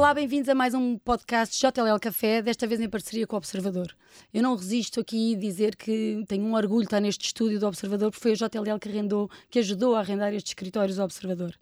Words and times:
Olá, 0.00 0.14
bem-vindos 0.14 0.48
a 0.48 0.54
mais 0.54 0.72
um 0.72 0.96
podcast 0.96 1.60
JLL 1.60 2.00
Café, 2.00 2.40
desta 2.40 2.66
vez 2.66 2.80
em 2.80 2.88
parceria 2.88 3.26
com 3.26 3.36
o 3.36 3.38
Observador. 3.38 3.94
Eu 4.32 4.42
não 4.42 4.56
resisto 4.56 4.98
aqui 4.98 5.34
a 5.34 5.38
dizer 5.38 5.76
que 5.76 6.24
tenho 6.26 6.42
um 6.42 6.54
orgulho 6.54 6.80
de 6.80 6.86
estar 6.86 7.00
neste 7.00 7.26
estúdio 7.26 7.60
do 7.60 7.66
Observador, 7.66 8.10
porque 8.10 8.22
foi 8.22 8.32
a 8.32 8.34
JLL 8.34 8.78
que, 8.80 8.88
arrendou, 8.88 9.30
que 9.50 9.58
ajudou 9.58 9.94
a 9.94 10.00
arrendar 10.00 10.32
estes 10.32 10.52
escritórios 10.52 10.96
do 10.96 11.02
Observador. 11.02 11.54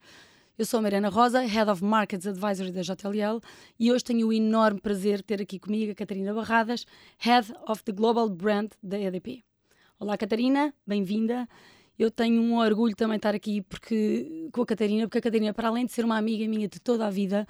Eu 0.57 0.65
sou 0.65 0.79
a 0.79 0.83
Mariana 0.83 1.09
Rosa, 1.09 1.41
Head 1.41 1.69
of 1.69 1.83
Markets 1.83 2.29
Advisory 2.29 2.71
da 2.71 2.83
JLL, 2.83 3.41
e 3.77 3.91
hoje 3.91 4.05
tenho 4.05 4.29
o 4.29 4.33
enorme 4.33 4.81
prazer 4.81 5.17
de 5.17 5.25
ter 5.25 5.43
aqui 5.43 5.59
comigo 5.59 5.91
a 5.91 5.95
Catarina 5.97 6.33
Barradas, 6.33 6.87
Head 7.19 7.53
of 7.67 7.83
the 7.83 7.91
Global 7.91 8.29
Brand 8.29 8.71
da 8.81 9.01
EDP. 9.01 9.43
Olá, 9.99 10.17
Catarina, 10.17 10.73
bem-vinda. 10.87 11.49
Eu 11.99 12.09
tenho 12.09 12.41
um 12.41 12.57
orgulho 12.57 12.95
também 12.95 13.17
estar 13.17 13.35
aqui 13.35 13.63
porque, 13.63 14.49
com 14.53 14.63
a 14.63 14.67
Catarina, 14.67 15.09
porque 15.09 15.19
a 15.19 15.23
Catarina, 15.23 15.53
para 15.53 15.67
além 15.67 15.85
de 15.85 15.91
ser 15.91 16.05
uma 16.05 16.17
amiga 16.17 16.47
minha 16.47 16.69
de 16.69 16.79
toda 16.79 17.05
a 17.05 17.11
vida, 17.11 17.45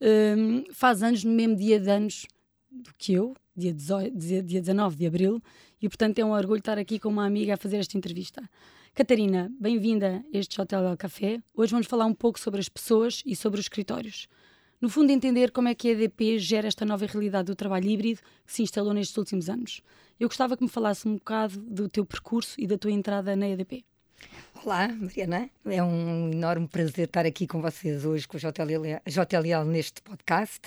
um, 0.00 0.64
faz 0.72 1.02
anos 1.02 1.24
no 1.24 1.32
mesmo 1.32 1.56
dia 1.56 1.80
de 1.80 1.90
anos 1.90 2.26
do 2.70 2.90
que 2.96 3.12
eu, 3.12 3.34
dia, 3.56 3.72
18, 3.72 4.16
dia, 4.16 4.42
dia 4.42 4.60
19 4.60 4.96
de 4.96 5.06
abril, 5.06 5.42
e 5.80 5.88
portanto 5.88 6.18
é 6.18 6.24
um 6.24 6.32
orgulho 6.32 6.58
estar 6.58 6.78
aqui 6.78 6.98
com 6.98 7.08
uma 7.08 7.26
amiga 7.26 7.54
a 7.54 7.56
fazer 7.56 7.78
esta 7.78 7.96
entrevista. 7.96 8.48
Catarina, 8.94 9.50
bem-vinda 9.60 10.24
a 10.32 10.36
este 10.36 10.60
Hotel 10.60 10.82
del 10.82 10.96
Café. 10.96 11.40
Hoje 11.54 11.72
vamos 11.72 11.86
falar 11.86 12.06
um 12.06 12.14
pouco 12.14 12.38
sobre 12.38 12.60
as 12.60 12.68
pessoas 12.68 13.22
e 13.24 13.36
sobre 13.36 13.60
os 13.60 13.66
escritórios. 13.66 14.28
No 14.80 14.88
fundo, 14.88 15.10
entender 15.10 15.50
como 15.50 15.68
é 15.68 15.74
que 15.74 15.88
a 15.88 15.90
EDP 15.92 16.38
gera 16.38 16.68
esta 16.68 16.84
nova 16.84 17.04
realidade 17.06 17.46
do 17.46 17.56
trabalho 17.56 17.88
híbrido 17.88 18.20
que 18.46 18.52
se 18.52 18.62
instalou 18.62 18.94
nestes 18.94 19.16
últimos 19.16 19.48
anos. 19.48 19.82
Eu 20.20 20.28
gostava 20.28 20.56
que 20.56 20.62
me 20.62 20.68
falasse 20.68 21.06
um 21.06 21.14
bocado 21.14 21.60
do 21.60 21.88
teu 21.88 22.04
percurso 22.04 22.54
e 22.58 22.66
da 22.66 22.78
tua 22.78 22.92
entrada 22.92 23.34
na 23.34 23.48
EDP. 23.48 23.84
Olá, 24.64 24.88
Mariana. 24.88 25.48
É 25.66 25.80
um 25.82 26.32
enorme 26.32 26.66
prazer 26.66 27.06
estar 27.06 27.24
aqui 27.24 27.46
com 27.46 27.60
vocês 27.60 28.04
hoje, 28.04 28.26
com 28.26 28.36
o 28.36 28.40
JLL, 28.40 29.00
JLL 29.06 29.64
neste 29.64 30.02
podcast. 30.02 30.62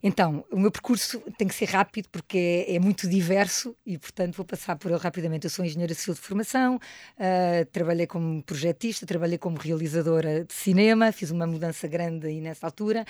Então, 0.00 0.44
o 0.52 0.58
meu 0.58 0.70
percurso 0.70 1.18
tem 1.36 1.48
que 1.48 1.54
ser 1.54 1.64
rápido 1.64 2.08
porque 2.10 2.64
é, 2.68 2.76
é, 2.76 2.78
muito 2.78 3.08
diverso 3.08 3.76
e, 3.84 3.98
portanto, 3.98 4.36
vou 4.36 4.46
passar 4.46 4.76
por 4.76 4.90
ele 4.90 5.00
rapidamente. 5.00 5.46
Eu 5.46 5.50
sou 5.50 5.64
engenheira 5.64 5.92
civil 5.94 6.14
de 6.14 6.20
formação, 6.20 6.76
uh, 6.76 7.64
trabalhei 7.72 8.06
como 8.06 8.40
projetista, 8.42 9.04
trabalhei 9.04 9.36
como 9.36 9.58
realizadora 9.58 10.44
de 10.44 10.54
cinema, 10.54 11.10
fiz 11.10 11.30
uma 11.30 11.46
mudança 11.46 11.88
grande 11.88 12.28
aí 12.28 12.40
nessa 12.40 12.66
altura. 12.66 13.04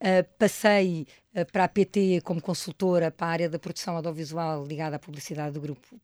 Uh, 0.00 0.28
passei 0.38 1.06
uh, 1.34 1.50
para 1.50 1.64
a 1.64 1.68
PT 1.68 2.20
como 2.24 2.42
consultora 2.42 3.10
para 3.10 3.26
a 3.26 3.30
área 3.30 3.48
da 3.48 3.58
produção 3.58 3.96
audiovisual 3.96 4.66
ligada 4.66 4.96
à 4.96 4.98
publicidade 4.98 5.54
do 5.54 5.60
grupo 5.62 5.98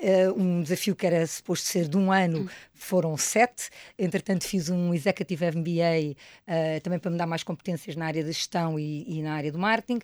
Uh, 0.00 0.40
um 0.40 0.62
desafio 0.62 0.94
que 0.94 1.04
era 1.04 1.26
suposto 1.26 1.66
ser 1.66 1.88
de 1.88 1.96
um 1.96 2.12
ano, 2.12 2.42
hum. 2.42 2.48
foram 2.72 3.16
sete. 3.16 3.68
Entretanto, 3.98 4.46
fiz 4.46 4.68
um 4.68 4.94
Executive 4.94 5.44
MBA 5.50 6.12
uh, 6.12 6.16
eh, 6.46 6.80
também 6.80 7.00
para 7.00 7.10
me 7.10 7.18
dar 7.18 7.26
mais 7.26 7.42
competências 7.42 7.96
na 7.96 8.06
área 8.06 8.22
da 8.22 8.30
gestão 8.30 8.78
e, 8.78 9.18
e 9.18 9.22
na 9.22 9.34
área 9.34 9.50
do 9.50 9.58
marketing 9.58 9.98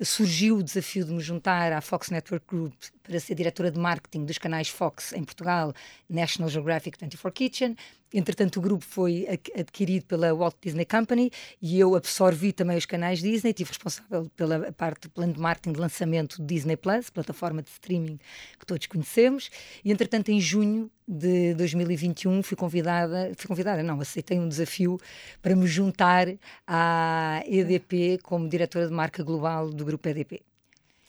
surgiu 0.00 0.58
o 0.58 0.62
desafio 0.62 1.04
de 1.04 1.12
me 1.12 1.20
juntar 1.20 1.72
à 1.72 1.80
Fox 1.80 2.10
Network 2.10 2.46
Group 2.46 2.74
para 3.02 3.18
ser 3.20 3.34
diretora 3.34 3.70
de 3.70 3.78
marketing 3.78 4.24
dos 4.24 4.38
canais 4.38 4.68
Fox 4.68 5.12
em 5.12 5.24
Portugal, 5.24 5.72
National 6.08 6.48
Geographic 6.48 6.98
24 6.98 7.32
Kitchen. 7.32 7.76
Entretanto, 8.14 8.58
o 8.58 8.60
grupo 8.60 8.84
foi 8.84 9.26
adquirido 9.58 10.04
pela 10.04 10.34
Walt 10.34 10.56
Disney 10.60 10.84
Company 10.84 11.30
e 11.60 11.78
eu 11.78 11.94
absorvi 11.94 12.52
também 12.52 12.76
os 12.76 12.86
canais 12.86 13.20
Disney, 13.20 13.52
tive 13.52 13.70
responsável 13.70 14.30
pela 14.36 14.72
parte 14.72 15.02
do 15.02 15.10
plano 15.10 15.32
de 15.32 15.40
marketing 15.40 15.72
de 15.72 15.80
lançamento 15.80 16.38
do 16.38 16.46
Disney 16.46 16.76
Plus, 16.76 17.10
plataforma 17.10 17.62
de 17.62 17.70
streaming 17.70 18.18
que 18.58 18.66
todos 18.66 18.86
conhecemos. 18.86 19.50
E, 19.84 19.90
entretanto, 19.90 20.30
em 20.30 20.40
junho 20.40 20.90
de 21.08 21.54
2021 21.54 22.42
fui 22.42 22.56
convidada, 22.56 23.32
fui 23.36 23.48
convidada, 23.48 23.82
não, 23.82 24.00
aceitei 24.00 24.38
um 24.38 24.48
desafio 24.48 24.98
para 25.40 25.56
me 25.56 25.66
juntar 25.66 26.28
à 26.66 27.42
EDP 27.46 28.18
como 28.22 28.48
diretora 28.48 28.86
de 28.86 28.92
marca 28.92 29.22
global 29.22 29.70
do 29.70 29.84
grupo 29.84 30.08
EDP. 30.08 30.51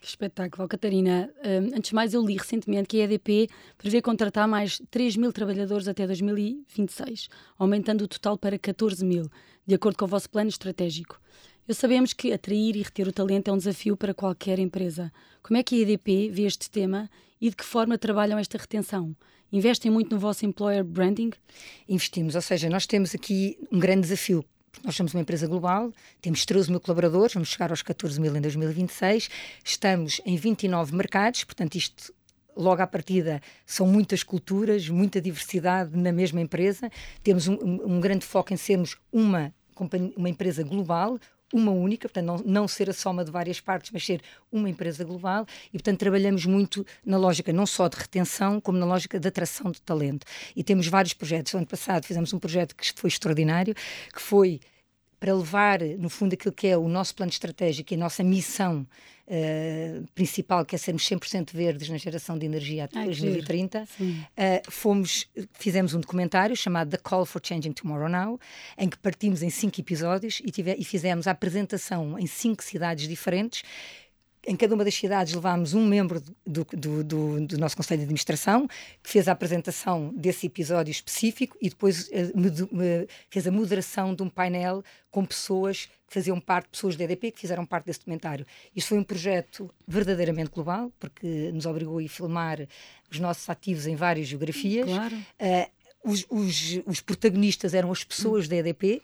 Que 0.04 0.10
espetáculo, 0.10 0.68
Catarina. 0.68 1.30
Um, 1.46 1.78
antes 1.78 1.92
de 1.92 1.96
mais, 1.96 2.14
eu 2.14 2.22
li 2.22 2.36
recentemente 2.36 2.90
que 2.90 3.00
a 3.00 3.06
EDP 3.06 3.48
prevê 3.78 4.02
contratar 4.02 4.46
mais 4.50 4.82
3 4.92 5.16
mil 5.16 5.32
trabalhadores 5.32 5.88
até 5.88 6.06
2026, 6.06 7.30
aumentando 7.58 8.04
o 8.04 8.08
total 8.10 8.38
para 8.38 8.60
14 8.60 9.06
mil, 9.06 9.30
de 9.66 9.76
acordo 9.76 9.96
com 9.96 10.04
o 10.04 10.08
vosso 10.10 10.30
plano 10.30 10.50
estratégico. 10.50 11.22
Eu 11.66 11.74
sabemos 11.74 12.12
que 12.12 12.34
atrair 12.34 12.76
e 12.76 12.82
reter 12.82 13.08
o 13.08 13.14
talento 13.14 13.48
é 13.48 13.54
um 13.54 13.58
desafio 13.58 13.96
para 13.96 14.14
qualquer 14.14 14.60
empresa. 14.60 15.10
Como 15.42 15.58
é 15.58 15.64
que 15.64 15.76
a 15.76 15.80
EDP 15.80 16.30
vê 16.32 16.42
este 16.42 16.70
tema 16.70 17.10
e 17.40 17.50
de 17.50 17.56
que 17.56 17.64
forma 17.64 17.98
trabalham 17.98 18.38
esta 18.38 18.58
retenção? 18.58 19.16
Investem 19.54 19.90
muito 19.90 20.14
no 20.14 20.20
vosso 20.20 20.46
employer 20.46 20.84
branding? 20.84 21.32
Investimos, 21.88 22.36
ou 22.36 22.42
seja, 22.42 22.70
nós 22.70 22.86
temos 22.86 23.16
aqui 23.16 23.58
um 23.72 23.80
grande 23.80 24.02
desafio 24.02 24.44
nós 24.84 24.96
somos 24.96 25.14
uma 25.14 25.22
empresa 25.22 25.48
global, 25.48 25.92
temos 26.22 26.46
13 26.46 26.72
mil 26.72 26.80
colaboradores, 26.80 27.34
vamos 27.34 27.50
chegar 27.50 27.70
aos 27.70 27.82
14 27.82 28.20
mil 28.20 28.36
em 28.36 28.42
2026, 28.42 29.30
estamos 29.64 30.22
em 30.26 30.36
29 30.36 30.96
mercados, 30.96 31.44
portanto, 31.44 31.76
isto 31.76 32.14
logo 32.56 32.82
à 32.82 32.88
partida 32.88 33.42
são 33.66 33.88
muitas 33.88 34.24
culturas, 34.24 34.88
muita 34.90 35.20
diversidade 35.22 35.98
na 35.98 36.12
mesma 36.12 36.40
empresa. 36.40 36.92
Temos 37.24 37.48
um, 37.48 37.58
um 37.62 38.00
grande 38.00 38.26
foco 38.26 38.54
em 38.54 38.58
sermos 38.58 38.98
uma, 39.12 39.54
uma 40.16 40.30
empresa 40.30 40.64
global, 40.64 41.20
uma 41.54 41.72
única, 41.72 42.10
portanto, 42.10 42.26
não, 42.26 42.38
não 42.40 42.68
ser 42.68 42.90
a 42.90 42.94
soma 42.94 43.24
de 43.24 43.30
várias 43.30 43.62
partes, 43.62 43.92
mas 43.92 44.04
ser 44.04 44.22
uma 44.52 44.68
empresa 44.68 45.04
global 45.04 45.46
e, 45.68 45.72
portanto, 45.74 46.00
trabalhamos 46.00 46.46
muito 46.46 46.86
na 47.06 47.18
lógica 47.18 47.54
não 47.54 47.68
só 47.68 47.88
de 47.88 47.96
retenção, 47.96 48.60
como 48.60 48.78
na 48.78 48.86
lógica 48.86 49.20
de 49.20 49.28
atração 49.28 49.72
de 49.72 49.80
talento. 49.80 50.26
E 50.56 50.64
temos 50.64 50.88
vários 50.88 51.14
projetos. 51.14 51.54
O 51.54 51.58
ano 51.58 51.68
passado 51.68 52.06
fizemos 52.06 52.34
um 52.34 52.40
projeto 52.40 52.76
que 52.76 52.92
foi 52.96 53.08
extraordinário, 53.08 53.76
que 54.14 54.22
foi 54.22 54.60
para 55.20 55.34
levar, 55.34 55.80
no 56.00 56.10
fundo, 56.10 56.34
aquilo 56.34 56.54
que 56.54 56.68
é 56.68 56.78
o 56.78 56.90
nosso 56.90 57.16
plano 57.16 57.32
estratégico 57.32 57.94
e 57.94 57.96
a 57.96 58.00
nossa 58.00 58.24
missão 58.24 58.86
uh, 59.28 60.06
principal, 60.14 60.66
que 60.66 60.76
é 60.76 60.78
sermos 60.78 61.04
100% 61.04 61.54
verdes 61.54 61.90
na 61.90 61.98
geração 61.98 62.38
de 62.38 62.46
energia 62.46 62.86
até 62.86 63.00
Ai, 63.00 63.06
2030, 63.06 63.84
uh, 63.84 63.86
eh, 64.36 64.62
fomos, 64.70 65.28
fizemos 65.54 65.94
um 65.94 66.00
documentário 66.00 66.56
chamado 66.56 66.90
The 66.90 66.98
Call 66.98 67.26
for 67.26 67.42
Changing 67.44 67.74
Tomorrow 67.74 68.10
Now, 68.10 68.40
em 68.78 68.90
que 68.90 68.98
partimos 68.98 69.42
em 69.42 69.50
cinco 69.50 69.80
episódios 69.80 70.42
e, 70.44 70.52
tive, 70.52 70.76
e 70.78 70.84
fizemos 70.84 71.28
a 71.28 71.32
apresentação 71.32 72.18
em 72.20 72.28
cinco 72.28 72.64
cidades 72.64 73.08
diferentes 73.08 73.64
em 74.46 74.56
cada 74.56 74.76
uma 74.76 74.84
das 74.84 74.94
cidades 74.94 75.34
levámos 75.34 75.74
um 75.74 75.86
membro 75.86 76.22
do, 76.46 76.66
do, 76.74 77.04
do, 77.04 77.48
do, 77.48 77.58
nosso 77.58 77.78
Conselho 77.78 78.00
de 78.00 78.04
Administração 78.04 78.68
que 79.02 79.10
fez 79.10 79.28
a 79.28 79.32
apresentação 79.32 80.14
desse 80.16 80.48
episódio 80.48 80.92
específico 80.92 81.58
e 81.62 81.70
depois 81.70 82.08
uh, 82.08 83.08
fez 83.30 83.48
a 83.48 83.52
moderação 83.52 84.14
de 84.14 84.22
um 84.22 84.30
painel 84.30 84.84
com 85.10 85.26
pessoas 85.26 85.86
que 86.08 86.14
faziam 86.14 86.40
parte, 86.40 86.70
pessoas 86.70 86.96
da 86.96 87.06
EDP 87.06 87.32
que 87.32 87.40
fizeram 87.40 87.66
parte 87.66 87.86
desse 87.86 88.00
documentário. 88.00 88.46
Isto 88.76 88.90
foi 88.90 88.98
um 88.98 89.04
projeto 89.04 89.70
verdadeiramente 89.88 90.52
global, 90.52 90.92
porque 91.00 91.52
nos 91.54 91.66
obrigou 91.66 92.00
a 92.00 92.08
filmar 92.08 92.68
os 93.10 93.20
nossos 93.20 93.50
ativos 93.50 93.88
em 93.88 93.96
várias 93.96 94.28
geografias. 94.28 94.86
Claro. 94.86 95.16
Uh, 95.16 95.84
os, 96.04 96.26
os, 96.30 96.80
os, 96.86 97.00
protagonistas 97.00 97.74
eram 97.74 97.90
as 97.90 98.04
pessoas 98.04 98.48
da 98.48 98.58
EDP, 98.58 99.02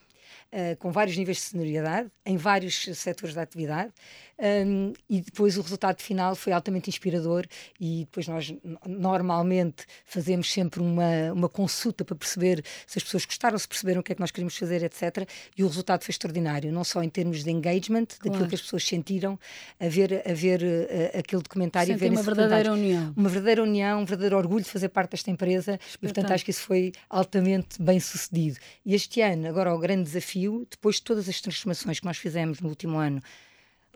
uh, 0.53 0.75
com 0.77 0.91
vários 0.91 1.17
níveis 1.17 1.37
de 1.37 1.43
senioridade, 1.43 2.09
em 2.25 2.37
vários 2.37 2.85
setores 2.93 3.33
da 3.33 3.41
atividade, 3.41 3.91
um, 4.39 4.93
e 5.09 5.19
depois 5.19 5.57
o 5.57 5.61
resultado 5.61 6.01
final 6.01 6.33
foi 6.33 6.53
altamente 6.53 6.89
inspirador 6.89 7.45
e 7.77 8.05
depois 8.05 8.25
nós 8.25 8.55
normalmente 8.87 9.85
fazemos 10.05 10.49
sempre 10.51 10.79
uma, 10.79 11.33
uma 11.33 11.49
consulta 11.49 12.05
para 12.05 12.15
perceber 12.15 12.63
se 12.87 12.97
as 12.97 13.03
pessoas 13.03 13.25
gostaram, 13.25 13.57
se 13.57 13.67
perceberam 13.67 13.99
o 13.99 14.03
que 14.03 14.13
é 14.13 14.15
que 14.15 14.21
nós 14.21 14.31
queríamos 14.31 14.55
fazer, 14.55 14.81
etc. 14.81 15.27
E 15.57 15.63
o 15.63 15.67
resultado 15.67 16.05
foi 16.05 16.13
extraordinário, 16.13 16.71
não 16.71 16.85
só 16.85 17.03
em 17.03 17.09
termos 17.09 17.43
de 17.43 17.51
engagement, 17.51 18.05
claro. 18.05 18.23
daquilo 18.23 18.47
que 18.47 18.55
as 18.55 18.61
pessoas 18.61 18.85
sentiram 18.85 19.37
a 19.77 19.89
ver, 19.89 20.23
a 20.25 20.33
ver 20.33 20.61
uh, 20.61 21.19
aquele 21.19 21.41
documentário. 21.41 21.93
Sentem 21.93 22.11
uma 22.11 22.23
verdadeira 22.23 22.71
união. 22.71 23.13
Uma 23.17 23.29
verdadeira 23.29 23.63
união, 23.63 24.01
um 24.01 24.05
verdadeiro 24.05 24.37
orgulho 24.37 24.63
de 24.63 24.69
fazer 24.69 24.87
parte 24.87 25.11
desta 25.11 25.29
empresa 25.29 25.77
e, 25.95 25.97
portanto, 25.97 26.31
acho 26.31 26.45
que 26.45 26.51
isso 26.51 26.61
foi 26.61 26.93
altamente 27.09 27.81
bem 27.81 27.99
sucedido. 27.99 28.57
E 28.85 28.95
este 28.95 29.19
ano, 29.19 29.49
agora, 29.49 29.75
o 29.75 29.79
grande 29.79 30.03
desafio, 30.03 30.38
depois 30.69 30.97
de 30.97 31.03
todas 31.03 31.27
as 31.27 31.41
transformações 31.41 31.99
que 31.99 32.05
nós 32.05 32.17
fizemos 32.17 32.59
no 32.61 32.69
último 32.69 32.97
ano, 32.97 33.21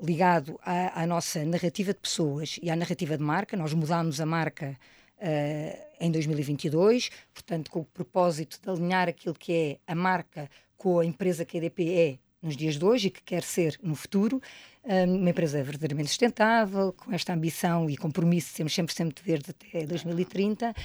ligado 0.02 0.60
à, 0.64 1.04
à, 1.04 1.08
nossa 1.08 1.46
narrativa 1.46 1.94
de 1.94 2.00
pessoas 2.00 2.60
e 2.62 2.70
à 2.70 2.76
narrativa 2.76 3.18
de 3.18 3.24
marca. 3.24 3.56
Nós 3.56 3.74
mudámos 3.74 4.20
a 4.20 4.26
marca 4.26 4.78
uh, 5.18 5.84
em 6.00 6.12
2022, 6.12 7.10
portanto, 7.34 7.72
com 7.72 7.80
o 7.82 7.86
propósito 7.86 8.60
de 8.62 8.70
alinhar 8.70 9.08
aquilo 9.08 9.36
que 9.36 9.54
é 9.54 9.92
a 9.92 9.96
marca 9.96 10.50
com 10.78 11.00
a 11.00 11.06
empresa 11.06 11.46
que 11.46 11.58
a 11.58 11.60
EDP 11.60 11.94
é 11.94 12.18
nos 12.42 12.58
dias 12.58 12.78
de 12.78 12.84
hoje 12.84 13.08
e 13.08 13.12
que 13.12 13.24
quer 13.24 13.42
ser 13.42 13.80
no 13.82 13.96
futuro, 13.96 14.42
eh, 14.84 15.06
uma 15.06 15.30
empresa 15.30 15.64
verdadeiramente 15.64 16.10
sustentável, 16.10 16.92
com 16.92 17.14
esta 17.14 17.32
ambição 17.32 17.90
e 17.90 17.96
compromisso 17.96 18.50
de 18.50 18.56
sermos 18.58 18.74
sempre, 18.74 18.94
sempre 18.94 19.24
verdes 19.24 19.50
até 19.50 19.86
2030. 19.86 20.76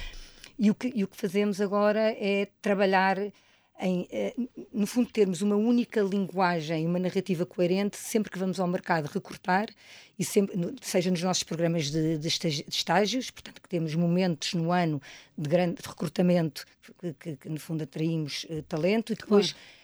E 0.57 0.71
o, 0.71 0.75
que, 0.75 0.91
e 0.95 1.03
o 1.03 1.07
que 1.07 1.17
fazemos 1.17 1.59
agora 1.59 2.15
é 2.17 2.47
trabalhar 2.61 3.17
em, 3.79 4.07
eh, 4.11 4.35
no 4.73 4.85
fundo, 4.85 5.09
termos 5.09 5.41
uma 5.41 5.55
única 5.55 6.01
linguagem, 6.01 6.85
uma 6.85 6.99
narrativa 6.99 7.45
coerente 7.45 7.97
sempre 7.97 8.29
que 8.29 8.37
vamos 8.37 8.59
ao 8.59 8.67
mercado 8.67 9.05
recrutar, 9.05 9.67
e 10.17 10.25
sempre, 10.25 10.57
seja 10.81 11.09
nos 11.09 11.23
nossos 11.23 11.43
programas 11.43 11.89
de, 11.89 12.17
de 12.17 12.27
estágios, 12.27 13.31
portanto, 13.31 13.61
que 13.61 13.69
temos 13.69 13.95
momentos 13.95 14.53
no 14.53 14.71
ano 14.71 15.01
de 15.37 15.49
grande 15.49 15.81
de 15.81 15.87
recrutamento, 15.87 16.65
que, 16.99 17.13
que, 17.13 17.35
que, 17.37 17.49
no 17.49 17.59
fundo 17.59 17.83
atraímos 17.83 18.45
uh, 18.49 18.61
talento, 18.63 19.13
e 19.13 19.15
depois. 19.15 19.53
Claro 19.53 19.79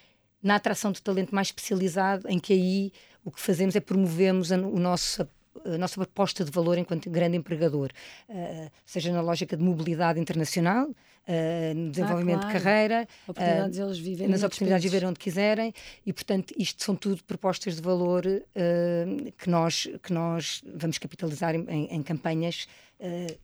na 0.45 0.57
atração 0.57 0.91
de 0.91 1.01
talento 1.01 1.33
mais 1.33 1.47
especializado, 1.47 2.29
em 2.29 2.37
que 2.37 2.53
aí 2.53 2.93
o 3.23 3.31
que 3.31 3.41
fazemos 3.41 3.75
é 3.75 3.79
promovemos 3.79 4.51
a, 4.51 4.57
o 4.57 4.79
nosso 4.79 5.27
a 5.63 5.77
nossa 5.77 5.95
proposta 5.95 6.43
de 6.43 6.51
valor 6.51 6.77
enquanto 6.77 7.09
grande 7.09 7.37
empregador, 7.37 7.89
uh, 8.29 8.69
seja 8.85 9.11
na 9.11 9.21
lógica 9.21 9.57
de 9.57 9.63
mobilidade 9.63 10.19
internacional, 10.19 10.87
uh, 11.27 11.73
no 11.75 11.91
desenvolvimento 11.91 12.37
ah, 12.37 12.41
claro. 12.41 12.57
de 12.57 12.63
carreira, 12.63 13.07
oportunidades 13.27 13.79
uh, 13.79 13.83
eles 13.83 13.99
viverem 13.99 14.31
nas 14.31 14.43
oportunidades 14.43 14.83
de 14.83 14.89
viver 14.89 15.05
onde 15.05 15.19
quiserem, 15.19 15.73
e 16.05 16.13
portanto 16.13 16.53
isto 16.57 16.83
são 16.83 16.95
tudo 16.95 17.23
propostas 17.23 17.75
de 17.75 17.81
valor 17.81 18.23
que, 19.37 19.49
nós, 19.49 19.87
que 20.01 20.13
nós 20.13 20.61
vamos 20.75 20.97
capitalizar 20.97 21.55
em, 21.55 21.85
em 21.85 22.03
campanhas 22.03 22.67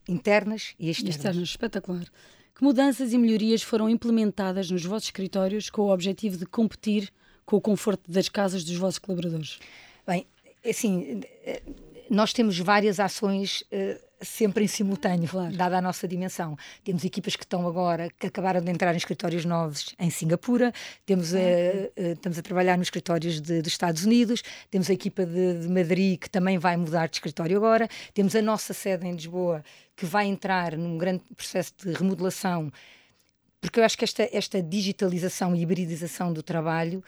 internas 0.08 0.74
e 0.78 0.90
externas. 0.90 1.16
Externas, 1.16 1.48
espetacular. 1.48 2.06
Que 2.54 2.64
mudanças 2.64 3.12
e 3.12 3.18
melhorias 3.18 3.62
foram 3.62 3.88
implementadas 3.88 4.70
nos 4.70 4.84
vossos 4.84 5.08
escritórios 5.08 5.70
com 5.70 5.82
o 5.82 5.92
objetivo 5.92 6.36
de 6.36 6.46
competir 6.46 7.10
com 7.44 7.56
o 7.56 7.60
conforto 7.60 8.10
das 8.10 8.28
casas 8.28 8.64
dos 8.64 8.76
vossos 8.76 8.98
colaboradores? 8.98 9.58
Bem, 10.06 10.26
assim, 10.64 11.20
nós 12.12 12.32
temos 12.32 12.58
várias 12.58 13.00
ações 13.00 13.62
uh, 13.62 14.00
sempre 14.22 14.64
em 14.64 14.66
simultâneo, 14.66 15.28
claro. 15.28 15.56
dada 15.56 15.78
a 15.78 15.80
nossa 15.80 16.06
dimensão. 16.06 16.56
Temos 16.84 17.04
equipas 17.04 17.36
que 17.36 17.44
estão 17.44 17.66
agora, 17.66 18.08
que 18.18 18.26
acabaram 18.26 18.60
de 18.60 18.70
entrar 18.70 18.94
em 18.94 18.96
escritórios 18.96 19.44
novos 19.44 19.94
em 19.98 20.10
Singapura, 20.10 20.72
temos, 21.04 21.32
uh, 21.32 21.36
estamos 21.96 22.38
a 22.38 22.42
trabalhar 22.42 22.76
nos 22.78 22.86
escritórios 22.86 23.40
de, 23.40 23.62
dos 23.62 23.72
Estados 23.72 24.04
Unidos, 24.04 24.42
temos 24.70 24.88
a 24.90 24.92
equipa 24.92 25.24
de, 25.26 25.60
de, 25.60 25.68
Madrid 25.68 26.18
que 26.18 26.30
também 26.30 26.58
vai 26.58 26.76
mudar 26.76 27.08
de 27.08 27.16
escritório 27.16 27.56
agora, 27.56 27.88
temos 28.14 28.34
a 28.34 28.42
nossa 28.42 28.72
sede 28.72 29.06
em 29.06 29.12
Lisboa 29.12 29.64
que 29.96 30.06
vai 30.06 30.26
entrar 30.26 30.76
num 30.76 30.96
grande 30.96 31.22
processo 31.36 31.72
de 31.82 31.92
remodelação 31.92 32.72
porque 33.62 33.78
eu 33.78 33.84
acho 33.84 33.96
que 33.96 34.04
esta, 34.04 34.28
esta 34.32 34.60
digitalização 34.60 35.54
e 35.54 35.62
hibridização 35.62 36.32
do 36.32 36.42
trabalho 36.42 37.02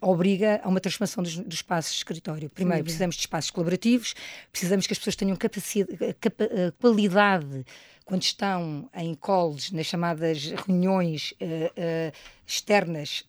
obriga 0.00 0.60
a 0.62 0.68
uma 0.68 0.80
transformação 0.80 1.22
dos, 1.22 1.40
espaços 1.48 1.92
de 1.92 1.98
escritório. 1.98 2.50
Primeiro, 2.50 2.80
Sim, 2.80 2.84
precisamos 2.84 3.16
de 3.16 3.22
espaços 3.22 3.50
colaborativos, 3.50 4.14
precisamos 4.50 4.86
que 4.86 4.92
as 4.92 4.98
pessoas 4.98 5.16
tenham 5.16 5.36
capacidade, 5.36 6.14
capa, 6.20 6.44
uh, 6.44 6.72
qualidade 6.80 7.64
quando 8.04 8.22
estão 8.22 8.90
em 8.94 9.14
calls, 9.14 9.70
nas 9.70 9.86
chamadas 9.86 10.52
reuniões 10.66 11.32
uh, 11.40 12.12
externas 12.46 13.24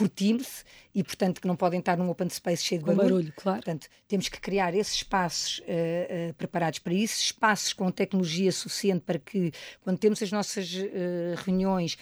por 0.00 0.08
Teams 0.08 0.64
e, 0.94 1.04
portanto, 1.04 1.42
que 1.42 1.46
não 1.46 1.54
podem 1.54 1.78
estar 1.78 1.94
num 1.98 2.08
open 2.08 2.30
space 2.30 2.64
cheio 2.64 2.80
de 2.80 2.86
barulho. 2.86 3.02
barulho 3.02 3.32
claro. 3.36 3.58
Portanto, 3.58 3.86
temos 4.08 4.30
que 4.30 4.40
criar 4.40 4.74
esses 4.74 4.94
espaços 4.94 5.58
uh, 5.58 6.30
uh, 6.30 6.34
preparados 6.34 6.78
para 6.78 6.94
isso, 6.94 7.20
espaços 7.20 7.74
com 7.74 7.90
tecnologia 7.90 8.50
suficiente 8.50 9.02
para 9.04 9.18
que, 9.18 9.52
quando 9.82 9.98
temos 9.98 10.22
as 10.22 10.32
nossas 10.32 10.72
uh, 10.72 11.34
reuniões 11.44 11.98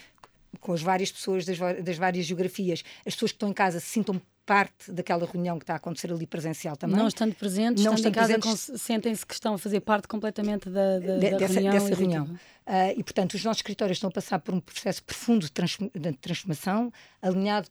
com 0.60 0.72
as 0.72 0.82
várias 0.82 1.10
pessoas 1.12 1.44
das, 1.44 1.58
das 1.58 1.96
várias 1.96 2.26
geografias, 2.26 2.82
as 3.06 3.14
pessoas 3.14 3.32
que 3.32 3.36
estão 3.36 3.48
em 3.48 3.54
casa 3.54 3.80
se 3.80 3.86
sintam 3.86 4.20
parte 4.48 4.90
daquela 4.90 5.26
reunião 5.26 5.58
que 5.58 5.64
está 5.64 5.74
a 5.74 5.76
acontecer 5.76 6.10
ali 6.10 6.26
presencial 6.26 6.74
também. 6.74 6.96
Não 6.96 7.06
estando 7.06 7.34
presentes, 7.34 7.84
não 7.84 7.92
estando, 7.92 8.16
estando 8.16 8.30
em 8.30 8.40
casa, 8.40 8.78
sentem-se 8.78 9.26
que 9.26 9.34
estão 9.34 9.52
a 9.54 9.58
fazer 9.58 9.80
parte 9.80 10.08
completamente 10.08 10.70
da, 10.70 10.98
da, 10.98 11.18
de, 11.18 11.30
da 11.32 11.36
dessa, 11.36 11.60
reunião. 11.60 11.72
Dessa 11.72 11.94
reunião. 11.94 12.24
Uh, 12.24 12.92
e, 12.96 13.04
portanto, 13.04 13.34
os 13.34 13.44
nossos 13.44 13.58
escritórios 13.58 13.98
estão 13.98 14.08
a 14.08 14.12
passar 14.12 14.38
por 14.38 14.54
um 14.54 14.60
processo 14.60 15.04
profundo 15.04 15.46
de, 15.46 16.00
de 16.00 16.12
transformação, 16.16 16.90
alinhado 17.20 17.68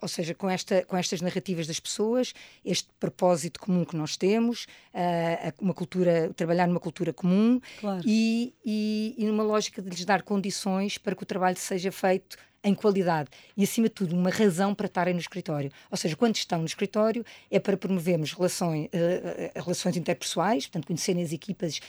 ou 0.00 0.08
seja, 0.08 0.34
com, 0.34 0.48
esta, 0.48 0.84
com 0.84 0.96
estas 0.96 1.20
narrativas 1.20 1.66
das 1.66 1.80
pessoas, 1.80 2.32
este 2.64 2.88
propósito 2.98 3.60
comum 3.60 3.84
que 3.84 3.96
nós 3.96 4.16
temos, 4.16 4.66
uh, 4.94 5.52
uma 5.60 5.74
cultura, 5.74 6.32
trabalhar 6.34 6.66
numa 6.66 6.80
cultura 6.80 7.12
comum 7.12 7.60
claro. 7.80 8.02
e, 8.04 8.54
e, 8.64 9.14
e 9.18 9.26
numa 9.26 9.42
lógica 9.42 9.82
de 9.82 9.88
lhes 9.88 10.04
dar 10.04 10.22
condições 10.22 10.98
para 10.98 11.14
que 11.14 11.22
o 11.22 11.26
trabalho 11.26 11.56
seja 11.56 11.90
feito 11.90 12.36
em 12.62 12.74
qualidade 12.74 13.30
e, 13.56 13.64
acima 13.64 13.88
de 13.88 13.94
tudo, 13.94 14.14
uma 14.14 14.30
razão 14.30 14.74
para 14.74 14.86
estarem 14.86 15.14
no 15.14 15.20
escritório. 15.20 15.70
Ou 15.90 15.96
seja, 15.96 16.14
quando 16.14 16.36
estão 16.36 16.58
no 16.58 16.66
escritório 16.66 17.24
é 17.50 17.58
para 17.58 17.76
promovermos 17.76 18.32
relações, 18.32 18.86
uh, 18.86 19.60
relações 19.60 19.96
interpessoais, 19.96 20.66
portanto, 20.66 20.86
conhecerem 20.86 21.22
as 21.22 21.32
equipas 21.32 21.80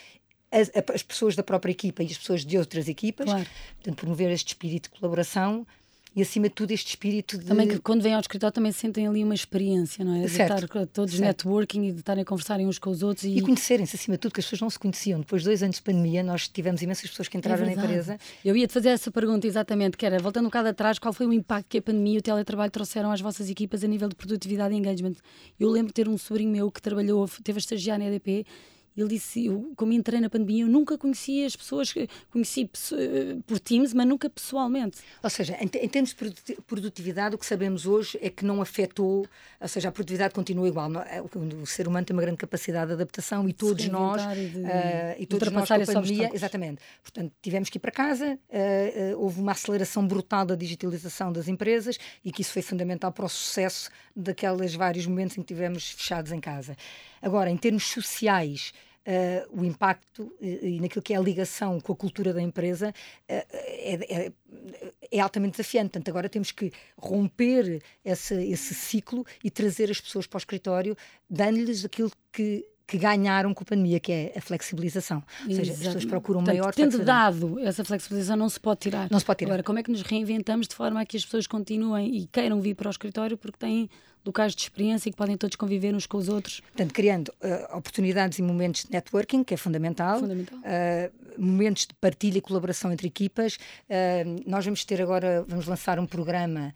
as, 0.52 0.70
as, 0.94 1.02
pessoas 1.02 1.34
da 1.34 1.44
própria 1.44 1.72
equipa 1.72 2.04
e 2.04 2.08
as 2.08 2.18
pessoas 2.18 2.46
de 2.46 2.58
outras 2.58 2.90
equipas, 2.90 3.26
claro. 3.26 3.48
portanto, 3.76 3.96
promover 3.96 4.30
este 4.32 4.50
espírito 4.50 4.90
de 4.92 5.00
colaboração 5.00 5.66
e 6.14 6.22
acima 6.22 6.50
de 6.50 6.56
tudo 6.56 6.72
este 6.72 6.90
espírito 6.90 7.38
de... 7.38 7.46
Também 7.46 7.68
que 7.68 7.80
quando 7.80 8.02
vêm 8.02 8.14
ao 8.14 8.20
escritório 8.20 8.54
também 8.54 8.72
sentem 8.74 9.08
ali 9.08 9.24
uma 9.24 9.34
experiência, 9.34 10.04
não 10.04 10.16
é? 10.16 10.26
De 10.26 10.26
estar 10.26 10.68
todos 10.88 11.16
certo. 11.16 11.22
networking 11.22 11.88
e 11.88 11.92
de 11.94 12.00
estarem 12.00 12.24
a 12.24 12.26
conversarem 12.26 12.68
uns 12.68 12.78
com 12.78 12.90
os 12.90 13.02
outros. 13.02 13.24
E, 13.24 13.38
e 13.38 13.42
conhecerem-se 13.42 13.96
acima 13.96 14.18
de 14.18 14.20
tudo, 14.20 14.34
que 14.34 14.42
as 14.42 14.46
pessoas 14.46 14.62
não 14.62 14.70
se 14.70 14.78
conheciam. 14.78 15.22
Depois 15.22 15.42
de 15.42 15.48
dois 15.48 15.64
anos 15.64 15.78
de 15.78 15.82
pandemia, 15.82 16.22
nós 16.22 16.50
tivemos 16.50 16.82
imensas 16.82 17.10
pessoas 17.10 17.30
que 17.30 17.38
entraram 17.38 17.64
é 17.64 17.68
na 17.68 17.82
empresa. 17.82 18.18
Eu 18.44 18.58
ia-te 18.58 18.74
fazer 18.74 18.90
essa 18.90 19.10
pergunta 19.10 19.48
exatamente, 19.48 19.96
que 19.96 20.06
era, 20.06 20.20
voltando 20.20 20.46
um 20.46 20.50
bocado 20.50 20.68
atrás, 20.68 21.00
qual 21.00 21.14
foi 21.14 21.26
o 21.26 21.32
impacto 21.32 21.68
que 21.70 21.78
a 21.78 21.82
pandemia 21.82 22.16
e 22.16 22.18
o 22.18 22.22
teletrabalho 22.22 22.72
trouxeram 22.72 23.10
às 23.10 23.22
vossas 23.22 23.50
equipas 23.50 23.82
a 23.82 23.88
nível 23.88 24.10
de 24.10 24.16
produtividade 24.16 24.74
e 24.76 24.78
engagement? 24.78 25.16
Eu 25.58 25.70
lembro 25.70 25.88
de 25.88 25.94
ter 25.94 26.10
um 26.10 26.18
sobrinho 26.18 26.52
meu 26.52 26.70
que 26.70 26.82
trabalhou, 26.82 27.26
teve 27.42 27.58
a 27.58 27.62
estagiar 27.62 27.98
na 27.98 28.06
EDP 28.06 28.46
ele 28.96 29.08
disse, 29.08 29.46
eu, 29.46 29.72
como 29.76 29.94
entrei 29.94 30.20
na 30.20 30.30
pandemia, 30.30 30.64
eu 30.64 30.68
nunca 30.68 30.98
conhecia 30.98 31.46
as 31.46 31.56
pessoas, 31.56 31.94
conheci 32.30 32.70
eh, 32.94 33.38
por 33.48 33.60
Teams, 33.60 33.94
mas 33.94 34.06
nunca 34.06 34.30
pessoalmente. 34.30 35.00
Ou 35.24 35.30
seja, 35.30 35.58
em, 35.62 35.66
em, 35.66 35.90
termos 35.90 36.14
de 36.14 36.56
produtividade, 36.68 37.36
o 37.36 37.38
que 37.38 37.46
sabemos 37.46 37.86
hoje 37.86 38.20
é 38.22 38.30
que 38.30 38.44
não 38.44 38.62
afetou, 38.62 39.26
ou 39.60 39.68
seja, 39.68 39.90
a 39.90 39.92
produtividade 39.92 40.34
continua 40.34 40.68
igual. 40.68 40.92
É? 41.04 41.22
O, 41.22 41.66
ser 41.66 41.88
humano 41.88 42.06
tem 42.06 42.14
uma 42.14 42.22
grande 42.22 42.38
capacidade 42.38 42.88
de 42.88 42.94
adaptação 42.94 43.48
e 43.48 43.54
todos 43.54 43.88
nós, 43.88 44.22
e, 44.38 44.48
de, 44.48 44.60
uh, 44.60 44.66
e 45.20 45.26
todos 45.26 45.52
nós 45.52 45.68
com 45.68 45.74
a 45.74 45.86
pandemia, 45.86 46.30
exatamente. 46.34 46.82
Portanto, 47.02 47.32
tivemos 47.42 47.70
que 47.70 47.78
ir 47.78 47.82
para 47.82 47.92
casa, 47.92 48.38
uh, 48.50 49.16
uh, 49.16 49.24
houve 49.24 49.40
uma 49.40 49.54
aceleração 49.54 50.06
brutal 50.06 50.46
da 50.46 50.56
digitalização 50.56 51.32
das 51.32 51.48
empresas 51.48 51.98
e 52.26 52.32
que 52.32 52.42
isso 52.42 52.52
foi 52.52 52.62
fundamental 52.62 53.12
para 53.12 53.26
o 53.26 53.30
sucesso 53.30 53.90
daqueles 54.16 54.76
vários 54.76 55.06
momentos 55.06 55.38
em 55.38 55.42
que 55.42 55.48
tivemos 55.48 55.92
fechados 55.92 56.32
em 56.32 56.40
casa. 56.40 56.76
Agora, 57.22 57.50
em 57.50 57.58
termos 57.58 57.88
sociais, 57.88 58.74
uh, 59.06 59.62
o 59.62 59.64
impacto 59.66 60.34
e, 60.40 60.76
e 60.76 60.80
naquilo 60.80 61.02
que 61.02 61.14
é 61.14 61.18
a 61.18 61.22
ligação 61.22 61.80
com 61.80 61.94
a 61.94 61.96
cultura 61.96 62.34
da 62.34 62.42
empresa 62.42 62.90
uh, 62.90 62.94
é, 63.28 64.26
é, 64.26 64.32
é, 65.12 65.20
altamente 65.20 65.58
desafiante. 65.58 65.92
Portanto, 65.92 66.10
agora 66.10 66.30
temos 66.30 66.52
que 66.52 66.72
romper 66.98 67.82
esse, 68.04 68.36
esse 68.36 68.74
ciclo 68.74 69.26
e 69.44 69.50
trazer 69.50 69.90
as 69.90 70.00
pessoas 70.00 70.28
para 70.28 70.38
o 70.38 70.40
escritório, 70.40 70.96
dando-lhes 71.30 71.86
aquilo 71.86 72.12
que 72.32 72.66
que 72.88 72.98
ganharam 72.98 73.54
com 73.54 73.64
a 73.64 73.66
pandemia, 73.66 74.02
que 74.02 74.12
é 74.12 74.34
a 74.36 74.42
flexibilização. 74.42 75.24
Ou 75.48 75.56
seja, 75.56 75.72
as 75.72 75.80
pessoas 75.80 76.04
procuram 76.04 76.42
Portanto, 76.42 76.58
maior 76.58 76.74
tendo 76.74 77.06
dado 77.06 77.58
essa 77.60 77.86
flexibilização, 77.86 78.36
não 78.36 78.50
se 78.50 78.60
pode 78.60 78.82
tirar. 78.82 79.10
Não 79.10 79.18
se 79.18 79.24
pode 79.24 79.38
tirar. 79.38 79.52
Agora, 79.52 79.64
como 79.64 79.80
é 79.80 79.84
que 79.84 79.90
nos 79.90 80.02
reinventamos 80.02 80.68
de 80.68 80.76
forma 80.76 81.00
a 81.00 81.06
que 81.06 81.16
as 81.16 81.24
pessoas 81.24 81.48
continuem 81.48 82.14
e 82.14 82.28
queiram 82.28 82.60
vir 82.60 82.76
para 82.76 82.90
o 82.90 82.92
escritório 82.92 83.38
porque 83.38 83.58
têm 83.58 83.90
locais 84.26 84.56
de 84.56 84.62
experiência 84.62 85.10
e 85.10 85.12
que 85.12 85.18
podem 85.18 85.38
todos 85.38 85.56
conviver 85.56 85.94
uns 85.96 86.06
com 86.06 86.18
os 86.18 86.30
outros. 86.30 86.60
Portanto, 86.60 86.94
criando 86.94 87.30
uh, 87.30 87.78
oportunidades 87.78 88.40
e 88.40 88.42
momentos 88.42 88.84
de 88.84 88.92
networking, 88.92 89.44
que 89.44 89.54
é 89.54 89.58
fundamental, 89.58 90.20
fundamental. 90.20 90.60
Uh, 90.60 91.22
momentos 91.38 91.88
de 91.88 91.94
partilha 91.96 92.38
e 92.38 92.42
colaboração 92.42 92.92
entre 92.92 93.08
equipas. 93.08 93.56
Uh, 93.56 94.44
nós 94.46 94.66
vamos 94.66 94.86
ter 94.86 95.02
agora, 95.02 95.44
vamos 95.48 95.66
lançar 95.66 96.00
um 96.00 96.06
programa 96.06 96.74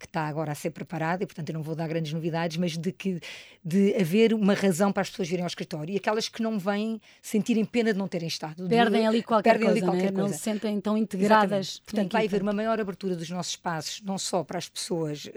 que 0.00 0.06
está 0.06 0.26
agora 0.26 0.50
a 0.50 0.54
ser 0.54 0.70
preparado, 0.70 1.20
e 1.20 1.26
portanto 1.26 1.50
eu 1.50 1.52
não 1.52 1.62
vou 1.62 1.74
dar 1.74 1.86
grandes 1.86 2.10
novidades, 2.10 2.56
mas 2.56 2.74
de 2.74 2.90
que 2.90 3.20
de 3.62 3.94
haver 4.00 4.32
uma 4.32 4.54
razão 4.54 4.90
para 4.90 5.02
as 5.02 5.10
pessoas 5.10 5.28
virem 5.28 5.42
ao 5.42 5.46
escritório 5.46 5.92
e 5.92 5.96
aquelas 5.98 6.26
que 6.26 6.42
não 6.42 6.58
vêm 6.58 6.98
sentirem 7.20 7.66
pena 7.66 7.92
de 7.92 7.98
não 7.98 8.08
terem 8.08 8.28
estado. 8.28 8.66
Perdem 8.66 9.06
ali 9.06 9.22
qualquer 9.22 9.58
perdem 9.58 9.66
coisa, 9.66 9.78
ali 9.78 9.86
qualquer 9.86 10.10
né? 10.10 10.12
coisa. 10.12 10.28
não 10.28 10.34
se 10.34 10.42
sentem 10.42 10.80
tão 10.80 10.96
integradas. 10.96 11.80
Portanto, 11.80 12.12
vai 12.12 12.24
haver 12.24 12.40
uma 12.40 12.54
maior 12.54 12.80
abertura 12.80 13.14
dos 13.14 13.28
nossos 13.28 13.52
espaços, 13.52 14.00
não 14.00 14.16
só 14.16 14.42
para 14.42 14.56
as 14.56 14.70
pessoas 14.70 15.28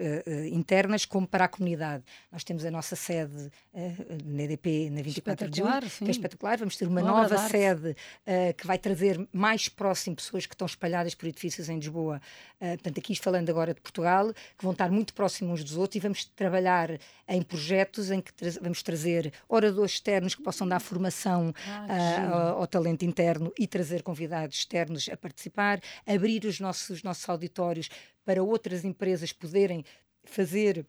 internas, 0.49 1.03
como 1.03 1.27
para 1.27 1.40
para 1.41 1.45
a 1.45 1.49
comunidade. 1.49 2.03
Nós 2.31 2.43
temos 2.43 2.63
a 2.63 2.69
nossa 2.69 2.95
sede 2.95 3.51
uh, 3.73 4.07
na 4.25 4.43
EDP 4.43 4.91
na 4.91 5.01
24 5.01 5.49
de 5.49 5.57
julho, 5.57 5.89
sim. 5.89 6.05
que 6.05 6.11
é 6.11 6.13
espetacular. 6.13 6.57
Vamos 6.59 6.77
ter 6.77 6.87
uma, 6.87 7.01
nova 7.01 7.35
sede 7.49 7.89
uh, 7.89 8.53
que 8.55 8.67
vai 8.67 8.77
trazer 8.77 9.27
mais 9.33 9.67
próximo 9.67 10.15
pessoas 10.15 10.45
que 10.45 10.53
estão 10.53 10.67
espalhadas 10.67 11.15
por 11.15 11.27
edifícios 11.27 11.67
em 11.67 11.77
Lisboa. 11.77 12.21
Uh, 12.59 12.67
portanto, 12.69 12.99
aqui 12.99 13.15
falando 13.15 13.49
agora 13.49 13.73
de 13.73 13.81
Portugal, 13.81 14.31
que 14.31 14.63
vão 14.63 14.71
estar 14.71 14.91
muito 14.91 15.15
próximos 15.15 15.61
uns 15.61 15.63
dos 15.63 15.77
outros 15.77 15.95
e 15.95 15.99
vamos 15.99 16.25
trabalhar 16.25 16.99
em 17.27 17.41
projetos 17.41 18.11
em 18.11 18.21
que 18.21 18.31
tra 18.31 18.51
vamos 18.61 18.83
trazer 18.83 19.33
oradores 19.49 19.93
externos 19.93 20.35
que 20.35 20.43
possam 20.43 20.67
dar 20.67 20.79
formação 20.79 21.53
ah, 21.67 22.51
ao, 22.53 22.59
ao, 22.59 22.67
talento 22.67 23.03
interno 23.03 23.51
e 23.57 23.65
trazer 23.65 24.03
convidados 24.03 24.57
externos 24.57 25.09
a 25.11 25.17
participar, 25.17 25.81
abrir 26.05 26.45
os 26.45 26.59
nossos, 26.59 26.89
os 26.89 27.03
nossos 27.03 27.27
auditórios 27.27 27.89
para 28.23 28.43
outras 28.43 28.85
empresas 28.85 29.33
poderem 29.33 29.83
fazer 30.23 30.85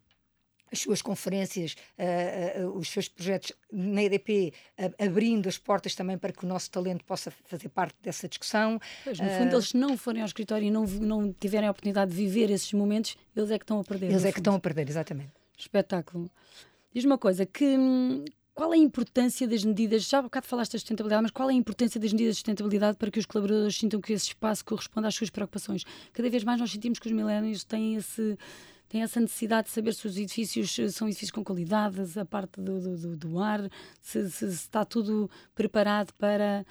as 0.73 0.79
suas 0.79 1.03
conferências, 1.03 1.77
uh, 1.99 2.65
uh, 2.65 2.79
os 2.79 2.89
seus 2.89 3.09
projetos 3.09 3.53
na 3.71 4.03
EDP, 4.03 4.53
uh, 4.79 5.05
abrindo 5.05 5.49
as 5.49 5.59
portas 5.59 5.95
também 5.95 6.17
para 6.17 6.33
que 6.33 6.45
o 6.45 6.49
nosso 6.49 6.71
talento 6.71 7.05
possa 7.05 7.31
fazer 7.45 7.69
parte 7.69 7.95
dessa 8.03 8.27
discussão. 8.29 8.81
Pois, 9.05 9.21
no 9.21 9.29
fundo, 9.29 9.55
eles 9.57 9.75
não 9.75 9.97
forem 9.97 10.23
ao 10.23 10.27
escritório 10.27 10.67
e 10.67 10.71
não, 10.71 10.85
não 10.85 11.33
tiverem 11.33 11.69
a 11.69 11.71
oportunidade 11.71 12.11
de 12.11 12.17
viver 12.17 12.51
esses 12.51 12.73
momentos, 12.73 13.17
eles 13.37 13.51
é 13.51 13.59
que 13.59 13.65
estão 13.65 13.81
a 13.81 13.85
perder. 13.85 14.07
Eles 14.07 14.17
é 14.17 14.19
fundo. 14.21 14.33
que 14.33 14.41
estão 14.41 14.55
a 14.55 14.61
perder, 14.61 14.89
exatamente. 14.89 15.33
Espetáculo. 15.57 16.31
Diz 16.95 17.05
uma 17.05 17.19
coisa, 17.19 17.47
que 17.47 17.65
hum, 17.65 18.25
qual 18.55 18.73
é 18.73 18.77
a 18.77 18.81
importância 18.81 19.49
das 19.49 19.65
medidas, 19.65 20.05
já 20.05 20.19
há 20.19 20.23
bocado 20.23 20.47
falaste 20.47 20.73
da 20.73 20.79
sustentabilidade, 20.79 21.23
mas 21.23 21.31
qual 21.31 21.49
é 21.49 21.53
a 21.53 21.57
importância 21.57 21.99
das 21.99 22.13
medidas 22.13 22.35
de 22.35 22.39
sustentabilidade 22.41 22.99
para 22.99 23.11
que 23.11 23.19
os 23.19 23.27
colaboradores 23.27 23.77
sintam 23.77 24.01
que 24.01 24.13
esse 24.13 24.29
espaço 24.29 24.65
corresponde 24.65 25.07
às 25.07 25.15
suas 25.15 25.31
preocupações? 25.31 25.85
Cada 26.13 26.29
vez 26.29 26.45
mais 26.45 26.61
nós 26.61 26.71
sentimos 26.71 26.99
que 26.99 27.07
os 27.07 27.13
milénios 27.13 27.65
têm 27.65 27.97
esse 27.97 28.37
tem 28.93 29.03
essa 29.03 29.19
necessidade 29.19 29.69
de 29.69 29.73
saber 29.73 29.95
se 29.95 30.07
os 30.07 30.19
edifícios 30.19 30.79
eh, 30.79 30.91
são 30.91 31.09
edifícios 31.09 31.31
com 31.31 31.43
qualidade, 31.43 31.99
a 32.19 32.27
parte 32.27 32.61
do, 32.61 32.99
do, 32.99 33.17
do 33.17 33.39
ar, 33.39 33.71
se, 34.03 34.29
se, 34.29 34.47
se 34.49 34.53
está 34.53 34.85
tudo 34.85 35.31
preparado 35.55 36.13
para 36.19 36.67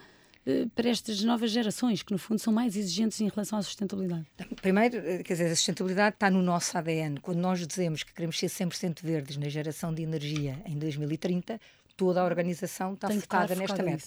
eh, 0.46 0.68
para 0.76 0.88
estas 0.88 1.24
novas 1.24 1.50
gerações, 1.50 2.04
que 2.04 2.12
no 2.12 2.20
fundo 2.20 2.38
são 2.38 2.54
mais 2.54 2.76
exigentes 2.76 3.20
em 3.22 3.28
relação 3.28 3.58
à 3.58 3.64
sustentabilidade? 3.64 4.28
Primeiro, 4.62 4.98
eh, 4.98 5.24
quer 5.24 5.34
dizer, 5.34 5.48
a 5.48 5.56
sustentabilidade 5.56 6.16
está 6.16 6.30
no 6.30 6.44
nosso 6.44 6.78
ADN. 6.78 7.20
Quando 7.22 7.40
nós 7.40 7.66
dizemos 7.66 8.04
que 8.04 8.14
queremos 8.14 8.38
ser 8.38 8.48
100% 8.48 9.02
verdes 9.02 9.38
na 9.38 9.50
geração 9.50 9.92
de 9.92 10.04
energia 10.04 10.62
em 10.68 10.78
2030, 10.78 11.60
toda 11.98 12.22
a 12.22 12.24
organização 12.24 12.94
está 12.94 13.10
focada 13.10 13.56
nesta 13.56 13.82
meta. 13.82 14.06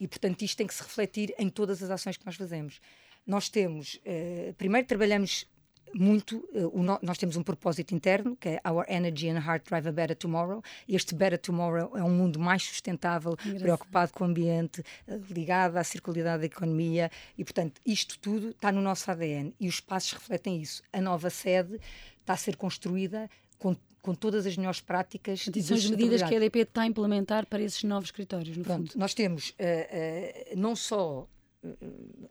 E, 0.00 0.08
portanto, 0.08 0.40
isto 0.40 0.56
tem 0.56 0.66
que 0.66 0.72
se 0.72 0.82
refletir 0.82 1.34
em 1.38 1.50
todas 1.50 1.82
as 1.82 1.90
ações 1.90 2.16
que 2.16 2.24
nós 2.24 2.36
fazemos. 2.36 2.80
Nós 3.26 3.50
temos, 3.50 4.00
eh, 4.06 4.54
primeiro, 4.56 4.86
trabalhamos 4.86 5.46
muito, 5.94 6.38
uh, 6.52 6.82
no, 6.82 6.98
nós 7.02 7.18
temos 7.18 7.36
um 7.36 7.42
propósito 7.42 7.94
interno, 7.94 8.36
que 8.36 8.48
é 8.48 8.60
Our 8.68 8.84
Energy 8.88 9.28
and 9.28 9.38
Heart 9.38 9.68
Drive 9.68 9.88
a 9.88 9.92
Better 9.92 10.16
Tomorrow. 10.16 10.62
Este 10.88 11.14
Better 11.14 11.38
Tomorrow 11.38 11.96
é 11.96 12.02
um 12.02 12.10
mundo 12.10 12.38
mais 12.38 12.62
sustentável, 12.62 13.32
Engraçado. 13.32 13.62
preocupado 13.62 14.12
com 14.12 14.24
o 14.24 14.26
ambiente, 14.26 14.80
uh, 14.80 15.20
ligado 15.30 15.76
à 15.76 15.84
circularidade 15.84 16.40
da 16.40 16.46
economia 16.46 17.10
e, 17.36 17.44
portanto, 17.44 17.80
isto 17.84 18.18
tudo 18.18 18.50
está 18.50 18.72
no 18.72 18.80
nosso 18.80 19.10
ADN 19.10 19.54
e 19.58 19.68
os 19.68 19.80
passos 19.80 20.12
refletem 20.12 20.60
isso. 20.60 20.82
A 20.92 21.00
nova 21.00 21.30
sede 21.30 21.80
está 22.20 22.34
a 22.34 22.36
ser 22.36 22.56
construída 22.56 23.28
com 23.58 23.76
com 24.02 24.14
todas 24.14 24.44
as 24.46 24.56
melhores 24.56 24.80
práticas. 24.80 25.48
E 25.54 25.62
são 25.62 25.76
as 25.76 25.88
medidas 25.88 26.22
que 26.22 26.34
a 26.34 26.36
EDP 26.36 26.58
está 26.58 26.82
a 26.82 26.86
implementar 26.86 27.46
para 27.46 27.62
esses 27.62 27.82
novos 27.84 28.08
escritórios, 28.08 28.56
no 28.56 28.64
Pronto, 28.64 28.90
fundo. 28.90 28.98
Nós 29.00 29.14
temos 29.14 29.50
uh, 29.50 29.52
uh, 29.52 30.60
não 30.60 30.74
só 30.74 31.28
uh, 31.62 32.21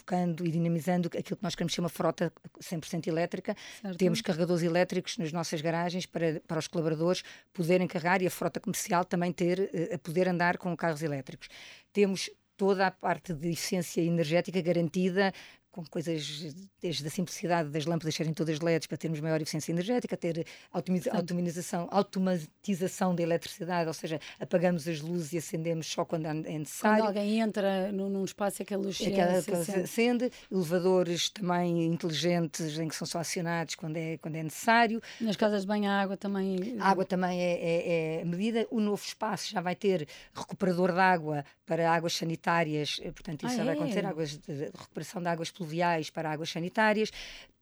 focando 0.00 0.46
e 0.46 0.50
dinamizando 0.50 1.08
aquilo 1.08 1.36
que 1.36 1.42
nós 1.42 1.54
queremos 1.54 1.72
ser 1.72 1.80
uma 1.80 1.88
frota 1.88 2.32
100% 2.60 3.06
elétrica. 3.06 3.54
Certo. 3.80 3.96
Temos 3.96 4.20
carregadores 4.20 4.62
elétricos 4.62 5.16
nas 5.18 5.32
nossas 5.32 5.60
garagens 5.60 6.06
para, 6.06 6.40
para 6.46 6.58
os 6.58 6.66
colaboradores 6.66 7.22
poderem 7.52 7.86
carregar 7.86 8.22
e 8.22 8.26
a 8.26 8.30
frota 8.30 8.58
comercial 8.60 9.04
também 9.04 9.32
ter 9.32 9.70
a 9.94 9.98
poder 9.98 10.28
andar 10.28 10.58
com 10.58 10.76
carros 10.76 11.02
elétricos. 11.02 11.48
Temos 11.92 12.30
toda 12.56 12.86
a 12.86 12.90
parte 12.90 13.32
de 13.32 13.52
eficiência 13.52 14.02
energética 14.02 14.60
garantida 14.60 15.32
com 15.70 15.84
coisas 15.84 16.54
desde 16.80 17.06
a 17.06 17.10
simplicidade 17.10 17.68
das 17.70 17.86
lâmpadas 17.86 18.14
serem 18.14 18.32
todas 18.32 18.60
LEDs 18.60 18.86
para 18.86 18.96
termos 18.96 19.20
maior 19.20 19.40
eficiência 19.40 19.70
energética, 19.72 20.16
ter 20.16 20.46
automatização, 20.72 21.88
automatização 21.90 23.14
da 23.14 23.22
eletricidade, 23.22 23.86
ou 23.86 23.94
seja, 23.94 24.20
apagamos 24.38 24.88
as 24.88 25.00
luzes 25.00 25.32
e 25.32 25.38
acendemos 25.38 25.86
só 25.86 26.04
quando 26.04 26.26
é 26.26 26.34
necessário. 26.58 27.04
Quando 27.04 27.08
alguém 27.08 27.40
entra 27.40 27.92
num, 27.92 28.24
espaço 28.24 28.62
é 28.62 28.64
que 28.64 28.74
a 28.74 28.78
luz 28.78 29.00
é 29.00 29.10
que 29.10 29.20
ela, 29.20 29.40
se 29.40 29.52
acende. 29.52 29.80
acende. 29.80 30.32
Elevadores 30.50 31.30
também 31.30 31.86
inteligentes 31.86 32.78
em 32.78 32.88
que 32.88 32.94
são 32.94 33.06
só 33.06 33.18
acionados 33.18 33.74
quando 33.74 33.96
é, 33.96 34.18
quando 34.18 34.36
é 34.36 34.42
necessário. 34.42 35.00
Nas 35.20 35.36
casas 35.36 35.62
de 35.62 35.68
banho 35.68 35.88
a 35.88 36.00
água 36.00 36.16
também... 36.16 36.76
A 36.80 36.88
água 36.88 37.04
também 37.04 37.40
é, 37.40 37.52
é, 37.52 38.20
é 38.20 38.24
medida. 38.24 38.66
O 38.70 38.80
novo 38.80 39.02
espaço 39.02 39.50
já 39.50 39.60
vai 39.60 39.76
ter 39.76 40.08
recuperador 40.34 40.92
de 40.92 41.00
água 41.00 41.44
para 41.64 41.90
águas 41.92 42.14
sanitárias, 42.14 42.98
portanto 42.98 43.46
isso 43.46 43.54
ah, 43.54 43.58
já 43.58 43.64
vai 43.64 43.74
acontecer, 43.74 44.04
águas 44.04 44.36
de 44.36 44.52
recuperação 44.64 45.22
de 45.22 45.28
águas 45.28 45.50
pluviais 45.60 46.08
para 46.08 46.30
águas 46.30 46.50
sanitárias. 46.50 47.12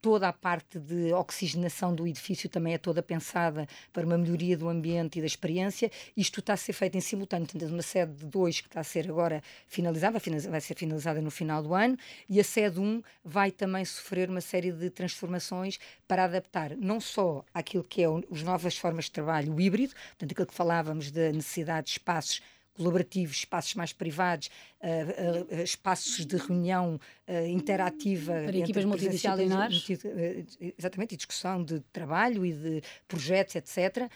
Toda 0.00 0.28
a 0.28 0.32
parte 0.32 0.78
de 0.78 1.12
oxigenação 1.12 1.92
do 1.92 2.06
edifício 2.06 2.48
também 2.48 2.72
é 2.72 2.78
toda 2.78 3.02
pensada 3.02 3.66
para 3.92 4.06
uma 4.06 4.16
melhoria 4.16 4.56
do 4.56 4.68
ambiente 4.68 5.18
e 5.18 5.20
da 5.20 5.26
experiência. 5.26 5.90
Isto 6.16 6.38
está 6.38 6.52
a 6.52 6.56
ser 6.56 6.72
feito 6.72 6.96
em 6.96 7.00
simultâneo. 7.00 7.48
Temos 7.48 7.72
uma 7.72 7.82
sede 7.82 8.12
de 8.12 8.24
2 8.24 8.60
que 8.60 8.68
está 8.68 8.78
a 8.78 8.84
ser 8.84 9.10
agora 9.10 9.42
finalizada, 9.66 10.20
vai 10.48 10.60
ser 10.60 10.76
finalizada 10.76 11.20
no 11.20 11.32
final 11.32 11.60
do 11.64 11.74
ano, 11.74 11.98
e 12.28 12.38
a 12.38 12.44
sede 12.44 12.78
1 12.78 12.84
um 12.84 13.02
vai 13.24 13.50
também 13.50 13.84
sofrer 13.84 14.30
uma 14.30 14.40
série 14.40 14.70
de 14.70 14.88
transformações 14.88 15.80
para 16.06 16.22
adaptar 16.22 16.76
não 16.76 17.00
só 17.00 17.44
àquilo 17.52 17.82
que 17.82 18.00
é 18.00 18.06
as 18.06 18.42
novas 18.44 18.78
formas 18.78 19.06
de 19.06 19.10
trabalho, 19.10 19.52
o 19.52 19.60
híbrido, 19.60 19.94
portanto, 20.10 20.30
aquilo 20.30 20.46
que 20.46 20.54
falávamos 20.54 21.10
da 21.10 21.32
necessidade 21.32 21.86
de 21.86 21.92
espaços 21.94 22.40
colaborativos, 22.78 23.38
espaços 23.38 23.74
mais 23.74 23.92
privados, 23.92 24.48
uh, 24.80 25.54
uh, 25.56 25.62
espaços 25.62 26.24
de 26.24 26.36
reunião 26.36 27.00
uh, 27.26 27.46
interativa 27.48 28.32
para 28.32 28.56
equipas 28.56 28.84
multidisciplinares. 28.84 29.84
Exatamente, 30.78 31.14
e 31.14 31.16
discussão 31.16 31.62
de 31.62 31.80
trabalho 31.92 32.46
e 32.46 32.52
de 32.52 32.82
projetos, 33.08 33.56
etc. 33.56 34.08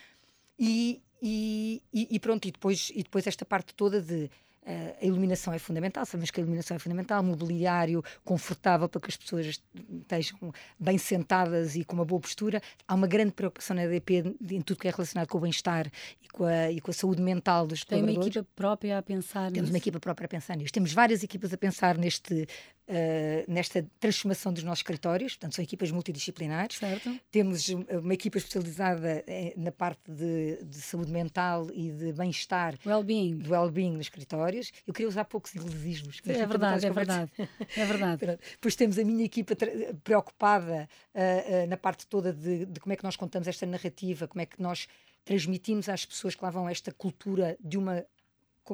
E, 0.58 1.02
e, 1.20 1.82
e, 1.92 2.18
pronto, 2.20 2.46
e 2.46 2.52
depois, 2.52 2.92
e 2.94 3.02
depois 3.02 3.26
esta 3.26 3.44
parte 3.44 3.74
toda 3.74 4.00
de 4.00 4.30
Uh, 4.64 4.94
a 5.02 5.04
iluminação 5.04 5.52
é 5.52 5.58
fundamental, 5.58 6.06
sabemos 6.06 6.30
que 6.30 6.38
a 6.38 6.42
iluminação 6.42 6.76
é 6.76 6.78
fundamental, 6.78 7.20
mobiliário 7.20 8.00
confortável 8.24 8.88
para 8.88 9.00
que 9.00 9.10
as 9.10 9.16
pessoas 9.16 9.60
estejam 10.00 10.52
bem 10.78 10.96
sentadas 10.98 11.74
e 11.74 11.84
com 11.84 11.96
uma 11.96 12.04
boa 12.04 12.20
postura. 12.20 12.62
Há 12.86 12.94
uma 12.94 13.08
grande 13.08 13.32
preocupação 13.32 13.74
na 13.74 13.84
EDP 13.84 14.36
em 14.50 14.60
tudo 14.60 14.78
que 14.78 14.86
é 14.86 14.92
relacionado 14.92 15.26
com 15.26 15.38
o 15.38 15.40
bem-estar 15.40 15.90
e, 16.22 16.28
com 16.28 16.44
a, 16.44 16.70
e 16.70 16.80
com 16.80 16.92
a 16.92 16.94
saúde 16.94 17.20
mental 17.20 17.66
dos 17.66 17.84
Tem 17.84 18.02
uma 18.02 18.12
equipa 18.12 18.46
própria 18.54 18.98
a 18.98 19.02
pensar 19.02 19.50
Temos 19.50 19.62
nisso. 19.62 19.72
uma 19.72 19.78
equipa 19.78 19.98
própria 19.98 20.26
a 20.26 20.28
pensar 20.28 20.56
nisto. 20.56 20.72
Temos 20.72 20.92
várias 20.92 21.24
equipas 21.24 21.52
a 21.52 21.58
pensar 21.58 21.98
neste 21.98 22.46
Uh, 22.88 23.50
nesta 23.50 23.86
transformação 24.00 24.52
dos 24.52 24.64
nossos 24.64 24.80
escritórios, 24.80 25.34
portanto, 25.34 25.54
são 25.54 25.62
equipas 25.62 25.90
multidisciplinares. 25.90 26.78
Certo. 26.78 27.16
Temos 27.30 27.68
uma 27.68 28.12
equipa 28.12 28.38
especializada 28.38 29.22
eh, 29.26 29.54
na 29.56 29.70
parte 29.70 30.10
de, 30.10 30.62
de 30.64 30.76
saúde 30.78 31.10
mental 31.10 31.68
e 31.72 31.90
de 31.92 32.12
bem-estar. 32.12 32.76
Well-being. 32.84 33.38
Do 33.38 33.50
well-being 33.50 33.92
nos 33.92 34.06
escritórios. 34.06 34.72
Eu 34.86 34.92
queria 34.92 35.08
usar 35.08 35.24
poucos 35.24 35.54
inglesismos. 35.54 36.20
É 36.26 36.44
verdade, 36.44 36.86
é 36.86 36.90
verdade. 36.90 37.32
É 37.76 37.84
verdade. 37.84 38.38
Depois 38.52 38.74
temos 38.74 38.98
a 38.98 39.04
minha 39.04 39.24
equipa 39.24 39.54
preocupada 40.02 40.88
uh, 41.14 41.64
uh, 41.64 41.66
na 41.68 41.76
parte 41.76 42.06
toda 42.06 42.32
de, 42.32 42.66
de 42.66 42.80
como 42.80 42.92
é 42.92 42.96
que 42.96 43.04
nós 43.04 43.16
contamos 43.16 43.46
esta 43.46 43.64
narrativa, 43.64 44.26
como 44.26 44.42
é 44.42 44.46
que 44.46 44.60
nós 44.60 44.88
transmitimos 45.24 45.88
às 45.88 46.04
pessoas 46.04 46.34
que 46.34 46.44
lá 46.44 46.50
vão 46.50 46.68
esta 46.68 46.92
cultura 46.92 47.56
de 47.60 47.78
uma 47.78 48.04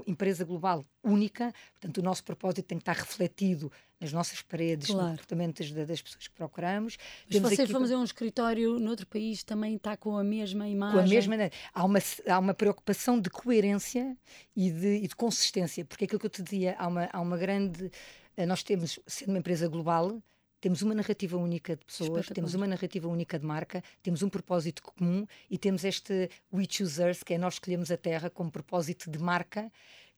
empresa 0.07 0.45
global 0.45 0.85
única, 1.03 1.53
portanto 1.73 1.99
o 1.99 2.03
nosso 2.03 2.23
propósito 2.23 2.67
tem 2.67 2.79
que 2.79 2.83
estar 2.83 2.97
refletido 2.97 3.73
nas 4.01 4.13
nossas 4.13 4.43
paredes, 4.43 4.89
claro. 4.89 5.03
no 5.03 5.11
comportamento 5.11 5.59
das, 5.59 5.87
das, 5.87 6.03
pessoas 6.03 6.29
que 6.29 6.35
procuramos. 6.35 6.97
Mas 7.27 7.35
se 7.35 7.41
você 7.41 7.67
for 7.67 7.81
fazer 7.81 7.97
um 7.97 8.05
escritório 8.05 8.79
noutro 8.79 9.07
país 9.07 9.43
também 9.43 9.77
está 9.77 9.97
com 9.97 10.17
a 10.17 10.25
mesma 10.25 10.69
imagem? 10.69 10.99
Com 10.99 11.05
a 11.05 11.09
mesma, 11.09 11.51
há 11.75 11.85
uma, 11.85 11.99
há 12.29 12.39
uma 12.39 12.55
preocupação 12.55 13.21
de 13.21 13.29
coerência 13.29 14.17
e 14.55 14.71
de, 14.71 14.97
e 14.99 15.09
de 15.09 15.17
consistência, 15.17 15.85
porque 15.85 16.05
aquilo 16.05 16.21
que 16.21 16.27
eu 16.27 16.31
te 16.31 16.43
dizia, 16.43 16.77
há 16.79 16.87
uma, 16.87 17.09
há 17.13 17.21
uma 17.21 17.37
grande, 17.37 17.91
eh, 18.37 18.47
nós 18.47 18.63
temos, 18.63 18.99
sendo 19.07 19.31
uma 19.31 19.39
empresa 19.39 19.67
global, 19.67 20.23
temos 20.61 20.83
uma 20.83 20.95
narrativa 20.95 21.37
única 21.37 21.77
de 21.77 21.85
pessoas, 21.85 22.27
temos 22.27 22.55
uma 22.55 22.67
narrativa 22.67 23.09
única 23.09 23.39
de 23.39 23.47
marca, 23.47 23.83
temos 24.03 24.23
um 24.23 24.29
propósito 24.29 24.83
comum 24.83 25.25
e 25.49 25.57
temos 25.57 25.85
este 25.85 26.29
We 26.53 26.67
Choose 26.69 27.01
Earth, 27.01 27.23
que 27.25 27.35
é 27.35 27.39
nós 27.39 27.55
escolhemos 27.55 27.91
a 27.91 27.97
Terra 27.97 28.29
como 28.29 28.51
propósito 28.51 29.11
de 29.11 29.19
marca, 29.19 29.71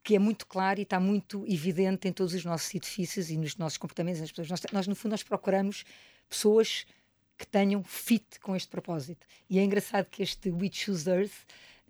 que 0.02 0.14
é 0.14 0.18
muito 0.18 0.46
claro 0.46 0.80
e 0.80 0.82
está 0.82 0.98
muito 0.98 1.44
evidente 1.46 2.08
em 2.08 2.12
todos 2.12 2.34
os 2.34 2.44
nossos 2.44 2.74
edifícios 2.74 3.30
e 3.30 3.36
nos 3.36 3.56
nossos 3.56 3.78
comportamentos. 3.78 4.20
Nas 4.20 4.30
pessoas. 4.30 4.48
Nós, 4.48 4.60
nós, 4.72 4.86
no 4.86 4.94
fundo, 4.94 5.12
nós 5.12 5.22
procuramos 5.22 5.84
pessoas 6.28 6.86
que 7.36 7.46
tenham 7.46 7.82
fit 7.82 8.38
com 8.40 8.54
este 8.54 8.68
propósito. 8.68 9.26
E 9.48 9.58
é 9.58 9.64
engraçado 9.64 10.06
que 10.06 10.22
este 10.22 10.50
We 10.50 10.70
Choose 10.72 11.08
Earth, 11.08 11.32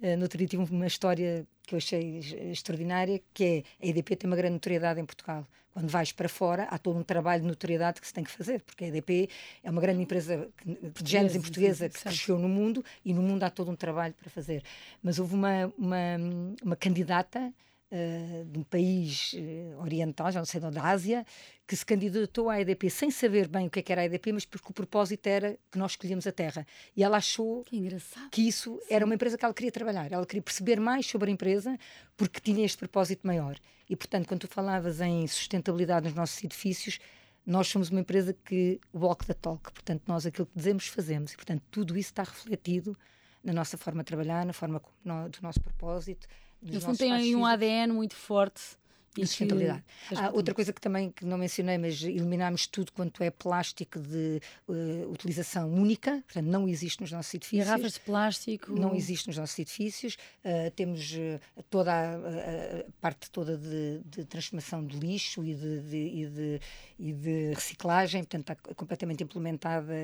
uh, 0.01 0.17
no 0.17 0.23
outro 0.23 0.39
dia 0.39 0.47
tive 0.47 0.63
uma 0.63 0.87
história 0.87 1.47
que 1.63 1.75
eu 1.75 1.79
achei 1.79 2.19
extraordinária, 2.51 3.21
que 3.35 3.45
é 3.45 3.85
a 3.85 3.89
EDP 3.89 4.17
tem 4.17 4.31
uma 4.31 4.37
grande 4.37 4.55
notoriedade 4.55 5.01
em 5.01 5.05
Portugal. 5.05 5.47
Quando 5.73 5.89
vais 5.89 6.11
para 6.11 6.29
fora, 6.29 6.65
há 6.65 6.79
todo 6.79 6.99
um 6.99 7.03
trabalho 7.03 7.43
de 7.43 7.49
notoriedade 7.49 8.01
que 8.01 8.07
se 8.07 8.13
tem 8.13 8.25
que 8.25 8.31
fazer, 8.31 8.61
porque 8.63 8.85
a 8.85 8.89
EDP 8.89 9.29
é 9.63 9.71
uma 9.71 9.81
grande 9.81 10.03
empresa 10.03 10.49
de 10.65 11.11
géneros 11.11 11.37
em 11.37 11.41
portuguesa 11.41 11.89
que 11.89 12.01
cresceu 12.01 12.39
no 12.39 12.49
mundo 12.49 12.85
e 13.05 13.15
no 13.15 13.23
mundo 13.23 13.45
há 13.45 13.51
todo 13.51 13.71
um 13.71 13.77
trabalho 13.77 14.15
para 14.15 14.29
fazer. 14.31 14.65
Mas 15.01 15.21
houve 15.21 15.35
uma, 15.35 15.73
uma, 15.79 16.17
uma 16.63 16.77
candidata 16.77 17.53
uh, 17.91 18.45
de 18.45 18.59
um 18.59 18.63
país 18.63 19.33
uh, 19.35 19.81
oriental, 19.81 20.31
já 20.31 20.41
não 20.41 20.47
sei 20.47 20.61
de 20.61 20.67
onde, 20.67 20.77
da 20.77 20.85
Ásia, 20.85 21.25
que 21.67 21.77
se 21.77 21.85
candidatou 21.85 22.49
à 22.49 22.61
EDP 22.61 22.91
sem 22.91 23.11
saber 23.11 23.49
bem 23.49 23.67
o 23.67 23.71
que, 23.71 23.81
é 23.81 23.83
que 23.83 23.93
era 23.93 24.03
a 24.03 24.05
EDP, 24.05 24.33
mas 24.33 24.45
porque 24.45 24.69
o 24.71 24.73
propósito 24.73 25.27
era 25.27 25.59
que 25.71 25.79
nós 25.79 25.93
escolhíamos 25.93 26.27
a 26.27 26.33
terra. 26.33 26.67
E 26.97 27.03
ela 27.03 27.19
achou 27.19 27.63
que, 27.65 27.89
que 28.31 28.49
isso 28.49 28.79
Sim. 28.83 28.95
era 28.95 29.05
uma 29.05 29.15
empresa 29.15 29.37
que 29.37 29.45
ela 29.45 29.55
queria 29.55 29.73
trabalhar. 29.73 30.11
Ela 30.11 30.27
queria 30.27 30.43
perceber 30.43 30.81
mais 30.81 31.07
sobre 31.07 31.31
a 31.31 31.33
empresa 31.33 31.79
porque 32.17 32.41
tinha 32.41 32.65
este 32.65 32.79
propósito 32.79 33.27
maior. 33.27 33.57
E, 33.89 33.97
portanto, 33.97 34.27
quando 34.27 34.41
tu 34.41 34.49
falavas 34.49 35.01
em 35.01 35.27
sustentabilidade 35.27 36.07
nos 36.07 36.15
nossos 36.15 36.43
edifícios, 36.43 36.99
nós 37.47 37.69
somos 37.69 37.91
uma 37.91 38.01
empresa 38.01 38.33
que 38.45 38.81
walk 38.95 39.27
the 39.27 39.35
talk, 39.35 39.73
portanto, 39.73 40.03
nós 40.07 40.27
aquilo 40.27 40.47
que 40.47 40.57
dizemos, 40.57 40.87
fazemos. 40.87 41.33
E, 41.33 41.37
portanto, 41.37 41.63
tudo 41.71 41.97
isso 41.97 42.11
está 42.11 42.23
refletido 42.23 42.97
na 43.43 43.53
nossa 43.53 43.79
forma 43.79 44.03
de 44.03 44.07
trabalhar, 44.07 44.45
na 44.45 44.53
forma 44.53 44.81
do 45.05 45.43
nosso 45.43 45.61
propósito, 45.61 46.29
no 46.63 46.81
fundo, 46.81 47.03
aí 47.13 47.35
um 47.35 47.45
ADN 47.47 47.93
muito 47.93 48.15
forte 48.15 48.80
e 49.17 49.27
sustentabilidade. 49.27 49.83
Há 50.15 50.31
outra 50.31 50.55
coisa 50.55 50.73
que 50.73 50.81
também 50.81 51.11
que 51.11 51.25
não 51.25 51.37
mencionei, 51.37 51.77
mas 51.79 52.01
eliminámos 52.03 52.67
tudo 52.69 52.93
quanto 52.93 53.23
é 53.25 53.31
plástico 53.31 53.99
de 53.99 54.41
uh, 54.69 55.11
utilização 55.11 55.69
única, 55.69 56.23
portanto 56.27 56.47
não 56.47 56.69
existe 56.69 57.01
nos 57.01 57.11
nossos 57.11 57.35
edifícios. 57.35 57.67
Garrafas 57.67 57.93
de 57.95 58.01
plástico. 58.01 58.73
Não 58.73 58.95
existe 58.95 59.27
nos 59.27 59.37
nossos 59.37 59.59
edifícios. 59.59 60.17
Uh, 60.45 60.71
temos 60.77 61.13
uh, 61.13 61.63
toda 61.69 61.93
a, 61.93 62.15
a, 62.15 62.85
parte 63.01 63.29
toda 63.31 63.57
de, 63.57 64.01
de, 64.05 64.25
transformação 64.25 64.87
de 64.87 64.97
lixo 64.97 65.45
e 65.45 65.55
de, 65.55 65.81
de, 65.81 65.97
e 65.97 66.27
de, 66.27 66.61
e 66.99 67.13
de 67.13 67.55
reciclagem, 67.55 68.23
portanto 68.23 68.53
está 68.53 68.75
completamente 68.75 69.25
implementada 69.25 69.95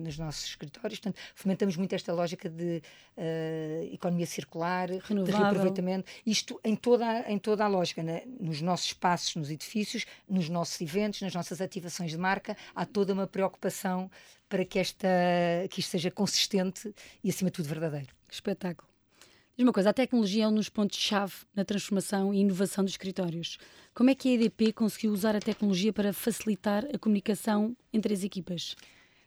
nos 0.00 0.18
nossos 0.18 0.44
escritórios. 0.46 1.00
Portanto, 1.00 1.20
fomentamos 1.34 1.76
muito 1.76 1.94
esta 1.94 2.12
lógica 2.12 2.48
de 2.48 2.80
economia 3.92 4.26
circular, 4.26 4.88
Renovável. 4.88 5.24
de 5.24 5.32
reaproveitamento. 5.32 6.10
Isto 6.24 6.60
em 6.64 6.76
toda, 6.76 7.24
em 7.28 7.38
toda 7.38 7.64
a 7.64 7.68
lógica, 7.68 8.02
né? 8.02 8.22
Nos 8.52 8.60
nossos 8.60 8.86
espaços, 8.86 9.34
nos 9.36 9.50
edifícios, 9.50 10.04
nos 10.28 10.48
nossos 10.48 10.80
eventos, 10.80 11.22
nas 11.22 11.34
nossas 11.34 11.60
ativações 11.60 12.10
de 12.10 12.18
marca, 12.18 12.56
há 12.74 12.84
toda 12.84 13.12
uma 13.12 13.26
preocupação 13.26 14.10
para 14.48 14.64
que, 14.64 14.78
esta, 14.78 15.08
que 15.70 15.80
isto 15.80 15.90
seja 15.90 16.10
consistente 16.10 16.94
e, 17.24 17.30
acima 17.30 17.50
de 17.50 17.54
tudo, 17.54 17.68
verdadeiro. 17.68 18.14
Que 18.28 18.34
espetáculo. 18.34 18.88
Diz 19.56 19.64
uma 19.64 19.72
coisa, 19.72 19.90
a 19.90 19.92
tecnologia 19.92 20.44
é 20.44 20.48
um 20.48 20.54
dos 20.54 20.68
pontos-chave 20.68 21.34
na 21.54 21.64
transformação 21.64 22.32
e 22.32 22.40
inovação 22.40 22.84
dos 22.84 22.94
escritórios. 22.94 23.58
Como 23.94 24.10
é 24.10 24.14
que 24.14 24.28
a 24.28 24.32
EDP 24.32 24.72
conseguiu 24.72 25.12
usar 25.12 25.36
a 25.36 25.40
tecnologia 25.40 25.92
para 25.92 26.12
facilitar 26.12 26.84
a 26.92 26.98
comunicação 26.98 27.76
entre 27.92 28.14
as 28.14 28.24
equipas? 28.24 28.74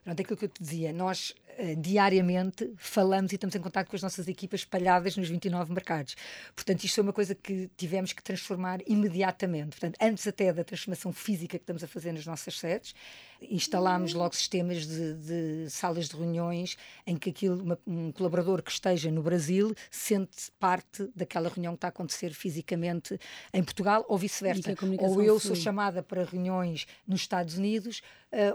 Pronto, 0.04 0.20
é 0.20 0.24
aquilo 0.24 0.38
que 0.38 0.46
eu 0.46 0.50
te 0.50 0.62
dizia, 0.62 0.94
nós 0.94 1.34
diariamente 1.78 2.74
falamos 2.78 3.32
e 3.32 3.36
estamos 3.36 3.56
em 3.56 3.60
contato 3.60 3.90
com 3.90 3.96
as 3.96 4.02
nossas 4.02 4.28
equipas 4.28 4.62
espalhadas 4.62 5.16
nos 5.18 5.30
29 5.30 5.74
mercados. 5.74 6.16
Portanto, 6.56 6.84
isto 6.84 7.00
é 7.00 7.04
uma 7.04 7.14
coisa 7.14 7.34
que 7.34 7.70
tivemos 7.78 8.14
que 8.14 8.24
transformar 8.24 8.80
imediatamente. 8.86 9.70
Portanto, 9.70 9.98
antes 10.02 10.28
até 10.28 10.52
da 10.52 10.64
transformação 10.64 11.14
física 11.14 11.58
que 11.58 11.64
estamos 11.64 11.84
a 11.84 11.88
fazer 11.88 12.12
nas 12.12 12.26
nossas 12.26 12.58
sedes, 12.58 12.94
instalámos 13.42 14.14
logo 14.14 14.36
sistemas 14.36 14.86
de, 14.86 15.14
de, 15.14 15.70
salas 15.70 16.08
de 16.08 16.16
reuniões 16.16 16.78
em 17.06 17.18
que 17.18 17.30
aquilo, 17.30 17.62
uma, 17.62 17.80
um 17.86 18.12
colaborador 18.12 18.62
que 18.62 18.72
esteja 18.72 19.12
no 19.12 19.22
Brasil 19.22 19.74
sente 19.92 20.52
parte 20.60 21.10
daquela 21.16 21.50
reunião 21.50 21.74
que 21.74 21.78
está 21.78 21.88
a 21.88 21.90
acontecer 21.90 22.34
fisicamente 22.34 23.20
em 23.54 23.64
Portugal 23.64 24.06
ou 24.08 24.18
vice-versa. 24.18 24.76
Ou 25.00 25.22
eu 25.22 25.40
sou 25.40 25.56
chamada 25.56 26.02
para 26.02 26.24
reuniões 26.24 26.88
nos 27.08 27.22
Estados 27.22 27.58
Unidos, 27.58 28.02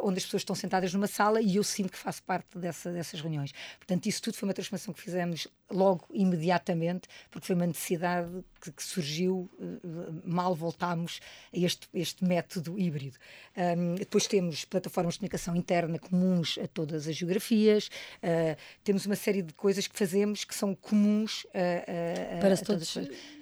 onde 0.03 0.19
as 0.19 0.25
pessoas 0.25 0.43
estão 0.43 0.55
sentadas 0.55 0.93
numa 0.93 1.07
sala 1.07 1.41
e 1.41 1.57
eu 1.57 1.65
sinto 1.65 1.93
que 1.93 1.99
faço 1.99 2.23
parte 2.23 2.59
dessa, 2.59 2.93
dessas 2.93 3.21
reuniões. 3.21 3.53
Portanto, 3.79 4.07
isso 4.07 4.21
tudo 4.23 4.37
foi 4.37 4.49
uma 4.49 4.55
transformação 4.55 4.93
que 4.93 5.01
fizemos 5.01 5.49
logo, 5.71 6.07
imediatamente, 6.13 7.09
porque 7.31 7.47
foi 7.47 7.57
uma 7.57 7.67
necessidade 7.67 8.29
que, 8.61 8.73
que 8.73 8.83
surgiu, 8.83 9.51
uh, 9.59 10.23
mal 10.25 10.55
voltámos 10.55 11.21
a 11.55 11.59
este, 11.59 11.89
este 11.95 12.25
método 12.25 12.79
híbrido. 12.79 13.17
Um, 13.57 13.95
depois 13.95 14.27
temos 14.27 14.65
plataformas 14.65 15.15
de 15.15 15.21
comunicação 15.21 15.57
interna 15.57 15.99
comuns 15.99 16.59
a 16.63 16.67
todas 16.67 17.07
as 17.07 17.17
geografias, 17.17 17.89
uh, 18.23 18.57
temos 18.85 19.07
uma 19.07 19.17
série 19.17 19.43
de 19.43 19.53
coisas 19.55 19.87
que 19.87 19.97
fazemos 19.97 20.45
que 20.45 20.55
são 20.55 20.75
comuns 20.75 21.47
a, 21.55 22.37
a, 22.37 22.41
para, 22.41 22.55
a 22.55 22.59
todas, 22.59 22.93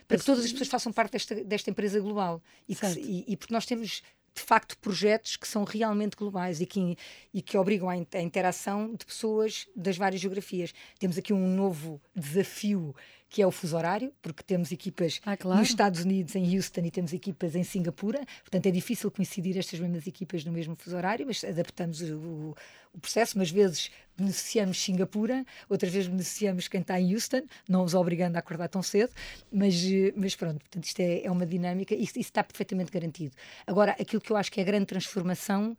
para 0.06 0.18
que 0.18 0.24
todas 0.24 0.44
as 0.44 0.52
pessoas 0.52 0.68
façam 0.68 0.92
parte 0.92 1.12
desta, 1.12 1.34
desta 1.44 1.70
empresa 1.70 1.98
global. 2.00 2.42
E, 2.68 2.74
que, 2.74 2.86
e, 2.98 3.24
e 3.28 3.36
porque 3.36 3.52
nós 3.52 3.66
temos 3.66 4.02
de 4.38 4.44
facto 4.44 4.78
projetos 4.78 5.36
que 5.36 5.46
são 5.46 5.64
realmente 5.64 6.16
globais 6.16 6.60
e 6.60 6.66
que, 6.66 6.96
e 7.34 7.42
que 7.42 7.58
obrigam 7.58 7.88
à, 7.88 7.96
interação 7.96 8.94
de 8.94 9.04
pessoas 9.04 9.66
das 9.74 9.96
várias 9.96 10.20
geografias. 10.20 10.72
Temos 10.98 11.18
aqui 11.18 11.32
um 11.32 11.54
novo 11.54 12.00
desafio 12.14 12.94
que 13.28 13.42
é 13.42 13.46
o 13.46 13.50
fuso 13.50 13.76
horário, 13.76 14.12
porque 14.22 14.42
temos 14.42 14.72
equipas 14.72 15.20
ah, 15.24 15.36
claro. 15.36 15.60
nos 15.60 15.68
Estados 15.68 16.00
Unidos, 16.00 16.34
em 16.34 16.56
Houston, 16.56 16.80
e 16.80 16.90
temos 16.90 17.12
equipas 17.12 17.54
em 17.54 17.62
Singapura, 17.62 18.24
portanto 18.40 18.66
é 18.66 18.70
difícil 18.70 19.10
coincidir 19.10 19.58
estas 19.58 19.78
mesmas 19.78 20.06
equipas 20.06 20.44
no 20.44 20.52
mesmo 20.52 20.74
fuso 20.74 20.96
horário, 20.96 21.26
mas 21.26 21.44
adaptamos 21.44 22.00
o, 22.00 22.56
o 22.92 22.98
processo, 22.98 23.36
umas 23.36 23.50
vezes 23.50 23.90
beneficiamos 24.16 24.82
Singapura, 24.82 25.44
outras 25.68 25.92
vezes 25.92 26.08
beneficiamos 26.08 26.68
quem 26.68 26.80
está 26.80 26.98
em 26.98 27.14
Houston, 27.14 27.42
não 27.68 27.84
os 27.84 27.94
obrigando 27.94 28.36
a 28.36 28.38
acordar 28.40 28.68
tão 28.68 28.82
cedo, 28.82 29.12
mas, 29.52 29.74
mas 30.16 30.34
pronto, 30.34 30.58
portanto 30.60 30.84
isto 30.84 31.00
é, 31.00 31.24
é 31.24 31.30
uma 31.30 31.44
dinâmica 31.44 31.94
e 31.94 32.02
isso, 32.02 32.18
isso 32.18 32.30
está 32.30 32.42
perfeitamente 32.42 32.90
garantido. 32.90 33.36
Agora, 33.66 33.92
aquilo 33.92 34.22
que 34.22 34.32
eu 34.32 34.36
acho 34.36 34.50
que 34.50 34.58
é 34.58 34.62
a 34.62 34.66
grande 34.66 34.86
transformação 34.86 35.76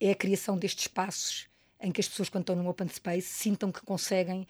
é 0.00 0.10
a 0.10 0.14
criação 0.14 0.58
destes 0.58 0.84
espaços 0.84 1.48
em 1.80 1.92
que 1.92 2.00
as 2.00 2.08
pessoas, 2.08 2.28
quando 2.28 2.42
estão 2.42 2.56
num 2.56 2.68
open 2.68 2.88
space, 2.88 3.28
sintam 3.28 3.70
que 3.70 3.80
conseguem 3.82 4.46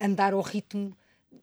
andar 0.00 0.32
ao 0.32 0.40
ritmo 0.40 0.96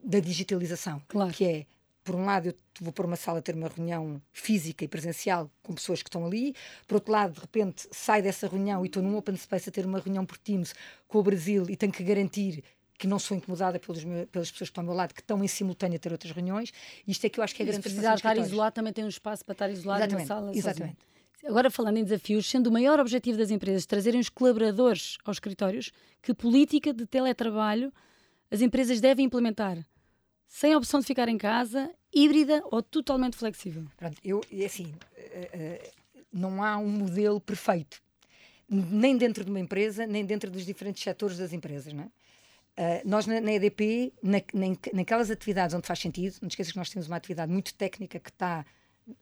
da 0.04 0.20
digitalização, 0.20 1.02
claro. 1.08 1.32
que 1.34 1.46
é 1.46 1.66
por 2.04 2.16
um 2.16 2.26
lado, 2.26 2.50
eu 2.50 2.56
vou 2.82 2.92
para 2.92 3.06
uma 3.06 3.16
sala 3.16 3.40
ter 3.40 3.54
uma 3.54 3.68
reunião 3.68 4.20
física 4.32 4.84
e 4.84 4.88
presencial 4.88 5.52
com 5.62 5.76
pessoas 5.76 6.02
que 6.02 6.10
estão 6.10 6.26
ali. 6.26 6.56
Por 6.88 6.96
outro 6.96 7.12
lado, 7.12 7.34
de 7.34 7.40
repente, 7.40 7.88
sai 7.92 8.20
dessa 8.20 8.48
reunião 8.48 8.84
e 8.84 8.88
estou 8.88 9.04
num 9.04 9.16
open 9.16 9.36
space 9.36 9.70
a 9.70 9.72
ter 9.72 9.86
uma 9.86 10.00
reunião 10.00 10.26
por 10.26 10.38
Teams 10.38 10.74
com 11.08 11.20
o 11.20 11.24
Brasil 11.24 11.68
e 11.70 11.76
tenho 11.76 11.92
que 11.92 12.04
garantir 12.04 12.64
que 12.98 13.06
não 13.06 13.20
sou 13.20 13.38
incomodada 13.38 13.80
pelos 13.80 14.04
meus, 14.04 14.28
pelas 14.30 14.52
pessoas 14.52 14.70
que 14.70 14.72
estão 14.72 14.82
ao 14.82 14.88
meu 14.88 14.96
lado, 14.96 15.14
que 15.14 15.22
estão 15.22 15.44
em 15.44 15.48
simultâneo 15.48 15.98
a 15.98 16.00
ter 16.00 16.12
outras 16.12 16.32
reuniões. 16.34 16.72
Isto 17.08 17.26
é 17.26 17.30
que 17.30 17.40
eu 17.40 17.44
acho 17.44 17.56
que 17.56 17.62
é 17.62 17.66
grande 17.66 17.82
precisar 17.82 18.16
estar 18.16 18.38
isolado, 18.38 18.74
também 18.74 18.92
tem 18.92 19.06
um 19.06 19.10
espaço 19.10 19.46
para 19.46 19.54
estar 19.54 19.70
isolado 19.70 20.02
exatamente, 20.02 20.28
na 20.28 20.36
sala. 20.36 20.52
Exatamente. 20.56 20.98
Sozinho. 20.98 21.50
Agora, 21.52 21.72
falando 21.72 21.98
em 21.98 22.04
desafios, 22.04 22.50
sendo 22.50 22.68
o 22.68 22.72
maior 22.72 23.00
objetivo 23.00 23.38
das 23.38 23.52
empresas 23.52 23.86
trazerem 23.86 24.20
os 24.20 24.28
colaboradores 24.28 25.18
aos 25.24 25.38
escritórios, 25.38 25.92
que 26.22 26.34
política 26.34 26.92
de 26.92 27.06
teletrabalho 27.06 27.94
as 28.52 28.62
empresas 28.62 29.00
devem 29.00 29.26
implementar? 29.26 29.86
sem 30.50 30.74
a 30.74 30.78
opção 30.78 31.00
de 31.00 31.06
ficar 31.06 31.30
em 31.30 31.38
casa, 31.38 31.94
híbrida 32.14 32.62
ou 32.66 32.82
totalmente 32.82 33.38
flexível? 33.38 33.86
Pronto, 33.96 34.18
eu, 34.24 34.42
assim, 34.66 34.88
uh, 34.88 35.86
uh, 35.86 35.92
não 36.34 36.64
há 36.64 36.76
um 36.78 36.90
modelo 36.90 37.40
perfeito, 37.40 38.02
nem 38.68 39.16
dentro 39.16 39.46
de 39.46 39.52
uma 39.52 39.60
empresa, 39.60 40.08
nem 40.08 40.26
dentro 40.26 40.50
dos 40.50 40.66
diferentes 40.66 41.04
setores 41.04 41.38
das 41.38 41.54
empresas, 41.54 41.94
não 41.94 42.04
é? 42.04 42.08
Uh, 42.78 43.02
nós 43.08 43.28
na, 43.28 43.40
na 43.40 43.52
EDP, 43.52 44.14
na, 44.24 44.40
na, 44.54 44.76
naquelas 44.94 45.30
atividades 45.30 45.76
onde 45.76 45.86
faz 45.86 46.00
sentido, 46.00 46.38
não 46.42 46.48
esqueças 46.48 46.72
que 46.72 46.78
nós 46.78 46.90
temos 46.90 47.08
uma 47.08 47.18
atividade 47.18 47.52
muito 47.52 47.74
técnica 47.76 48.20
que 48.20 48.30
está 48.30 48.66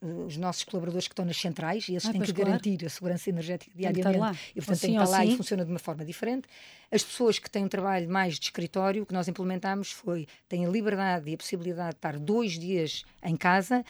os 0.01 0.37
nossos 0.37 0.63
colaboradores 0.63 1.07
que 1.07 1.13
estão 1.13 1.25
nas 1.25 1.37
centrais 1.37 1.87
e 1.89 1.95
esses 1.95 2.09
ah, 2.09 2.11
têm 2.11 2.21
que 2.21 2.33
claro. 2.33 2.51
garantir 2.51 2.85
a 2.85 2.89
segurança 2.89 3.29
energética 3.29 3.71
diariamente 3.75 4.39
e 4.51 4.55
portanto 4.55 4.73
assim, 4.73 4.87
têm 4.87 4.95
que 4.97 5.03
estar 5.03 5.17
lá 5.17 5.23
assim. 5.23 5.33
e 5.33 5.37
funciona 5.37 5.65
de 5.65 5.71
uma 5.71 5.79
forma 5.79 6.05
diferente. 6.05 6.47
As 6.91 7.03
pessoas 7.03 7.39
que 7.39 7.49
têm 7.49 7.65
um 7.65 7.67
trabalho 7.67 8.09
mais 8.09 8.39
de 8.39 8.45
escritório, 8.45 9.03
o 9.03 9.05
que 9.05 9.13
nós 9.13 9.27
implementámos 9.27 9.91
foi 9.91 10.27
têm 10.47 10.65
a 10.65 10.69
liberdade 10.69 11.29
e 11.29 11.33
a 11.33 11.37
possibilidade 11.37 11.91
de 11.91 11.97
estar 11.97 12.17
dois 12.19 12.53
dias 12.53 13.03
em 13.23 13.35
casa, 13.35 13.83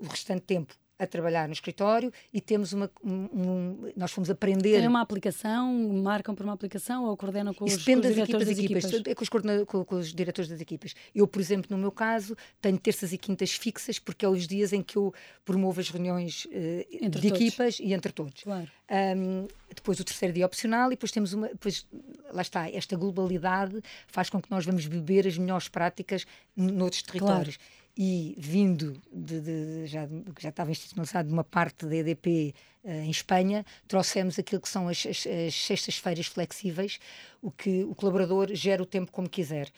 o 0.00 0.06
restante 0.06 0.42
tempo 0.42 0.74
a 0.98 1.06
trabalhar 1.06 1.48
no 1.48 1.52
escritório 1.52 2.12
e 2.32 2.40
temos 2.40 2.72
uma. 2.72 2.90
Um, 3.02 3.12
um, 3.12 3.92
nós 3.96 4.12
fomos 4.12 4.30
aprender. 4.30 4.78
Tem 4.78 4.86
uma 4.86 5.00
aplicação, 5.00 5.72
marcam 6.02 6.34
por 6.34 6.44
uma 6.44 6.52
aplicação 6.52 7.04
ou 7.04 7.16
coordenam 7.16 7.52
com 7.52 7.64
Isso 7.64 7.78
os, 7.78 7.84
depende 7.84 8.02
com 8.02 8.08
os 8.08 8.16
das 8.16 8.28
equipas, 8.28 8.46
das 8.46 8.58
equipas? 8.58 9.06
É 9.06 9.14
com 9.14 9.22
os, 9.22 9.28
com, 9.66 9.84
com 9.84 9.94
os, 9.96 10.14
diretores 10.14 10.48
das 10.48 10.60
equipas. 10.60 10.94
Eu, 11.14 11.26
por 11.26 11.40
exemplo, 11.40 11.68
no 11.70 11.78
meu 11.78 11.90
caso, 11.90 12.36
tenho 12.60 12.78
terças 12.78 13.12
e 13.12 13.18
quintas 13.18 13.52
fixas 13.52 13.98
porque 13.98 14.24
é 14.24 14.28
os 14.28 14.46
dias 14.46 14.72
em 14.72 14.82
que 14.82 14.96
eu 14.96 15.12
promovo 15.44 15.80
as 15.80 15.88
reuniões 15.88 16.46
uh, 16.46 17.08
de 17.08 17.10
todos. 17.10 17.24
equipas 17.24 17.78
e 17.80 17.92
entre 17.92 18.12
todos. 18.12 18.42
Claro. 18.42 18.70
Um, 18.90 19.48
depois 19.74 19.98
o 19.98 20.04
terceiro 20.04 20.34
dia 20.34 20.46
opcional 20.46 20.88
e 20.88 20.90
depois 20.90 21.10
temos 21.10 21.32
uma. 21.32 21.48
Depois, 21.48 21.86
lá 22.32 22.42
está, 22.42 22.70
esta 22.70 22.96
globalidade 22.96 23.82
faz 24.06 24.30
com 24.30 24.40
que 24.40 24.50
nós 24.50 24.64
vamos 24.64 24.86
beber 24.86 25.26
as 25.26 25.36
melhores 25.38 25.68
práticas 25.68 26.26
noutros 26.56 27.02
territórios. 27.02 27.56
Claro 27.56 27.81
e 27.96 28.34
vindo 28.38 29.00
de, 29.12 29.40
de, 29.40 29.86
já, 29.86 30.08
já 30.40 30.48
estava 30.48 30.70
institucionalizado 30.70 31.28
de 31.28 31.34
uma 31.34 31.44
parte 31.44 31.86
da 31.86 31.96
EDP 31.96 32.54
uh, 32.84 32.88
eh, 32.88 33.04
em 33.04 33.10
Espanha, 33.10 33.66
trouxemos 33.86 34.38
aquilo 34.38 34.60
que 34.60 34.68
são 34.68 34.88
as, 34.88 35.04
as, 35.06 35.26
as 35.26 35.54
sextas-feiras 35.54 36.26
flexíveis, 36.26 36.98
o 37.40 37.50
que 37.50 37.84
o 37.84 37.94
colaborador 37.94 38.54
gera 38.54 38.82
o 38.82 38.86
tempo 38.86 39.12
como 39.12 39.28
quiser. 39.28 39.70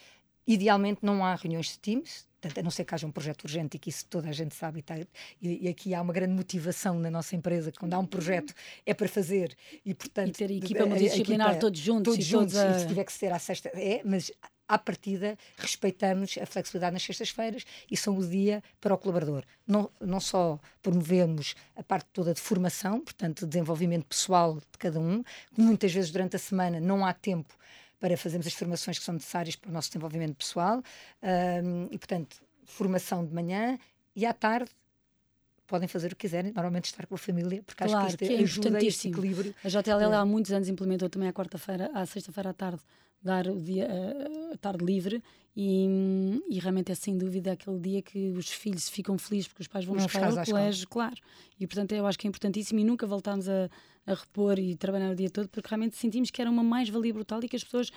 Idealmente 0.47 0.99
não 1.01 1.25
há 1.25 1.35
reuniões 1.35 1.67
de 1.67 1.79
Teams, 1.79 2.25
a 2.55 2.61
não 2.61 2.69
ser 2.69 2.85
que 2.85 2.93
haja 2.93 3.07
um 3.07 3.11
projeto 3.11 3.45
urgente 3.45 3.77
e 3.77 3.79
que 3.79 3.89
isso 3.89 4.05
toda 4.05 4.29
a 4.29 4.31
gente 4.31 4.53
sabe. 4.53 4.79
E, 4.79 4.81
tá, 4.83 4.97
e, 4.97 5.07
e, 5.41 5.67
aqui 5.67 5.93
há 5.93 6.01
uma 6.01 6.13
grande 6.13 6.33
motivação 6.33 6.99
na 6.99 7.09
nossa 7.09 7.35
empresa, 7.35 7.71
que 7.71 7.79
quando 7.79 7.93
há 7.93 7.99
um 7.99 8.05
projeto 8.05 8.53
é 8.85 8.93
para 8.93 9.07
fazer. 9.07 9.55
E, 9.83 9.93
portanto, 9.93 10.29
e 10.29 10.31
ter 10.31 10.51
a 10.51 10.53
equipa 10.53 10.85
multidisciplinar 10.85 11.57
todos 11.57 11.79
juntos. 11.79 12.13
Todos 12.13 12.25
juntos, 12.25 12.55
a... 12.55 12.69
e 12.69 12.79
se 12.81 12.87
tiver 12.87 13.03
que 13.03 13.13
ser 13.13 13.31
à 13.31 13.39
sexta, 13.39 13.69
é, 13.73 14.01
mas 14.05 14.31
à 14.67 14.77
partida, 14.77 15.37
respeitamos 15.57 16.37
a 16.41 16.45
flexibilidade 16.45 16.93
nas 16.93 17.03
sextas-feiras 17.03 17.65
e 17.89 17.95
são 17.95 18.17
o 18.17 18.27
dia 18.27 18.63
para 18.81 18.93
o 18.93 18.97
colaborador. 18.97 19.43
Não, 19.67 19.89
não 19.99 20.19
só 20.19 20.59
promovemos 20.81 21.55
a 21.75 21.83
parte 21.83 22.07
toda 22.11 22.33
de 22.33 22.41
formação, 22.41 22.99
portanto, 22.99 23.41
de 23.41 23.47
desenvolvimento 23.47 24.05
pessoal 24.05 24.55
de 24.55 24.77
cada 24.77 24.99
um, 24.99 25.23
que 25.23 25.61
muitas 25.61 25.91
vezes 25.93 26.11
durante 26.11 26.35
a 26.35 26.39
semana 26.39 26.79
não 26.79 27.05
há 27.05 27.13
tempo 27.13 27.53
para 27.99 28.17
fazermos 28.17 28.47
as 28.47 28.53
formações 28.53 28.99
que 28.99 29.05
são 29.05 29.13
necessárias 29.13 29.55
para 29.55 29.69
o 29.69 29.73
nosso 29.73 29.89
desenvolvimento 29.89 30.35
pessoal 30.35 30.81
um, 31.63 31.87
e, 31.91 31.97
portanto, 31.97 32.37
formação 32.65 33.25
de 33.25 33.33
manhã 33.33 33.79
e 34.15 34.25
à 34.25 34.33
tarde 34.33 34.69
podem 35.67 35.87
fazer 35.87 36.07
o 36.07 36.09
que 36.15 36.27
quiserem, 36.27 36.51
normalmente 36.51 36.85
estar 36.85 37.05
com 37.07 37.15
a 37.15 37.17
família, 37.17 37.63
porque 37.63 37.83
claro, 37.83 38.05
acho 38.05 38.17
que 38.17 38.25
isto 38.25 38.35
que 38.35 38.41
é 38.41 38.43
ajuda 38.43 38.77
a 38.77 38.83
esse 38.83 39.07
equilíbrio. 39.07 39.55
A 39.63 39.69
JLL 39.69 40.13
há 40.13 40.25
muitos 40.25 40.51
anos 40.51 40.69
implementou 40.69 41.09
também 41.09 41.27
à 41.27 41.33
quarta-feira, 41.33 41.89
à 41.93 42.05
sexta-feira 42.05 42.51
à 42.51 42.53
tarde, 42.53 42.81
dar 43.25 43.47
o 43.47 43.59
dia, 43.59 43.87
a 44.53 44.57
tarde 44.57 44.85
livre 44.85 45.21
e, 45.57 45.87
e, 46.49 46.59
realmente 46.59 46.91
é 46.91 46.95
sem 46.95 47.17
dúvida 47.17 47.53
aquele 47.53 47.79
dia 47.79 48.01
que 48.01 48.29
os 48.31 48.49
filhos 48.49 48.89
ficam 48.89 49.17
felizes 49.17 49.47
porque 49.47 49.61
os 49.61 49.67
pais 49.67 49.85
vão 49.85 49.95
buscar 49.95 50.37
ao 50.37 50.45
colégio, 50.45 50.87
claro. 50.87 51.15
E 51.57 51.65
portanto 51.65 51.93
eu 51.93 52.05
acho 52.05 52.19
que 52.19 52.27
é 52.27 52.29
importantíssimo 52.29 52.79
e 52.79 52.83
nunca 52.83 53.07
voltámos 53.07 53.47
a, 53.47 53.69
a 54.05 54.13
repor 54.13 54.59
e 54.59 54.75
trabalhar 54.75 55.11
o 55.11 55.15
dia 55.15 55.29
todo 55.29 55.47
porque 55.47 55.67
realmente 55.67 55.95
sentimos 55.95 56.29
que 56.29 56.41
era 56.41 56.51
uma 56.51 56.63
mais-valia 56.63 57.13
brutal 57.13 57.39
e 57.41 57.47
que 57.47 57.55
as 57.55 57.63
pessoas 57.63 57.89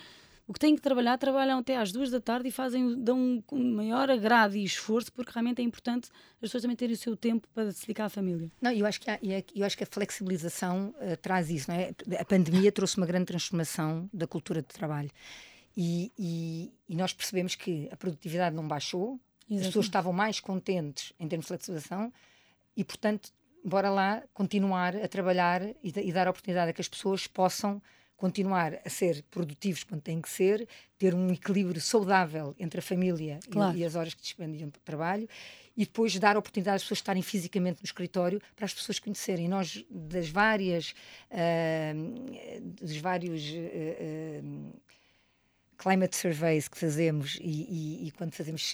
o 0.49 0.53
que 0.53 0.59
têm 0.59 0.75
que 0.75 0.81
trabalhar, 0.81 1.15
trabalham 1.19 1.59
até 1.59 1.77
às 1.77 1.91
duas 1.91 2.09
da 2.09 2.19
tarde 2.19 2.47
e 2.47 2.51
fazem, 2.51 2.99
dão 2.99 3.43
um 3.51 3.75
maior 3.75 4.09
agrado 4.09 4.55
e 4.55 4.63
esforço, 4.63 5.13
porque 5.13 5.31
realmente 5.31 5.61
é 5.61 5.63
importante 5.63 6.09
as 6.09 6.39
pessoas 6.39 6.63
também 6.63 6.75
terem 6.75 6.95
o 6.95 6.97
seu 6.97 7.15
tempo 7.15 7.47
para 7.53 7.71
se 7.71 7.81
dedicar 7.81 8.05
à 8.05 8.09
família. 8.09 8.51
Não, 8.59 8.71
eu 8.71 8.83
acho 8.87 8.99
que, 8.99 9.11
há, 9.11 9.19
eu 9.55 9.63
acho 9.63 9.77
que 9.77 9.83
a 9.83 9.85
flexibilização 9.87 10.95
uh, 10.97 11.15
traz 11.17 11.51
isso, 11.51 11.69
não 11.69 11.77
é? 11.77 11.91
A 12.19 12.25
pandemia 12.25 12.71
trouxe 12.71 12.97
uma 12.97 13.05
grande 13.05 13.25
transformação 13.25 14.09
da 14.11 14.25
cultura 14.25 14.63
de 14.63 14.69
trabalho. 14.69 15.11
E, 15.77 16.11
e, 16.17 16.73
e 16.89 16.95
nós 16.95 17.13
percebemos 17.13 17.53
que 17.53 17.87
a 17.91 17.95
produtividade 17.95 18.55
não 18.55 18.67
baixou, 18.67 19.19
Exatamente. 19.41 19.61
as 19.61 19.67
pessoas 19.67 19.85
estavam 19.85 20.11
mais 20.11 20.39
contentes 20.39 21.13
em 21.19 21.27
termos 21.27 21.45
de 21.45 21.49
flexibilização 21.49 22.11
e, 22.75 22.83
portanto, 22.83 23.31
bora 23.63 23.91
lá 23.91 24.23
continuar 24.33 24.95
a 24.95 25.07
trabalhar 25.07 25.61
e, 25.61 25.93
e 25.95 26.11
dar 26.11 26.25
a 26.25 26.31
oportunidade 26.31 26.71
a 26.71 26.73
que 26.73 26.81
as 26.81 26.87
pessoas 26.87 27.27
possam 27.27 27.79
continuar 28.19 28.77
a 28.85 28.89
ser 28.89 29.23
produtivos 29.31 29.83
quando 29.83 30.01
têm 30.01 30.21
que 30.21 30.29
ser, 30.29 30.67
ter 30.97 31.15
um 31.15 31.31
equilíbrio 31.31 31.79
saudável 31.79 32.53
entre 32.59 32.79
a 32.79 32.83
família 32.83 33.39
claro. 33.49 33.75
e, 33.77 33.79
e, 33.79 33.85
as 33.85 33.95
horas 33.95 34.13
que 34.13 34.21
despendiam 34.21 34.67
o 34.67 34.71
trabalho 34.83 35.27
e 35.75 35.85
depois 35.85 36.19
dar 36.19 36.35
oportunidade 36.35 36.75
às 36.75 36.81
pessoas 36.83 36.97
de 36.97 37.03
estarem 37.03 37.23
fisicamente 37.23 37.79
no 37.81 37.85
escritório 37.85 38.41
para 38.57 38.65
as 38.65 38.73
pessoas 38.73 38.99
conhecerem. 38.99 39.47
Nós, 39.47 39.85
das 39.89 40.27
várias, 40.27 40.93
uh, 41.31 42.73
dos 42.83 42.97
vários 42.97 43.41
uh, 43.51 44.43
uh, 44.43 44.81
climate 45.77 46.17
surveys 46.17 46.67
que 46.67 46.77
fazemos 46.77 47.37
e, 47.39 47.47
e, 48.03 48.07
e 48.07 48.11
quando 48.11 48.33
fazemos 48.33 48.73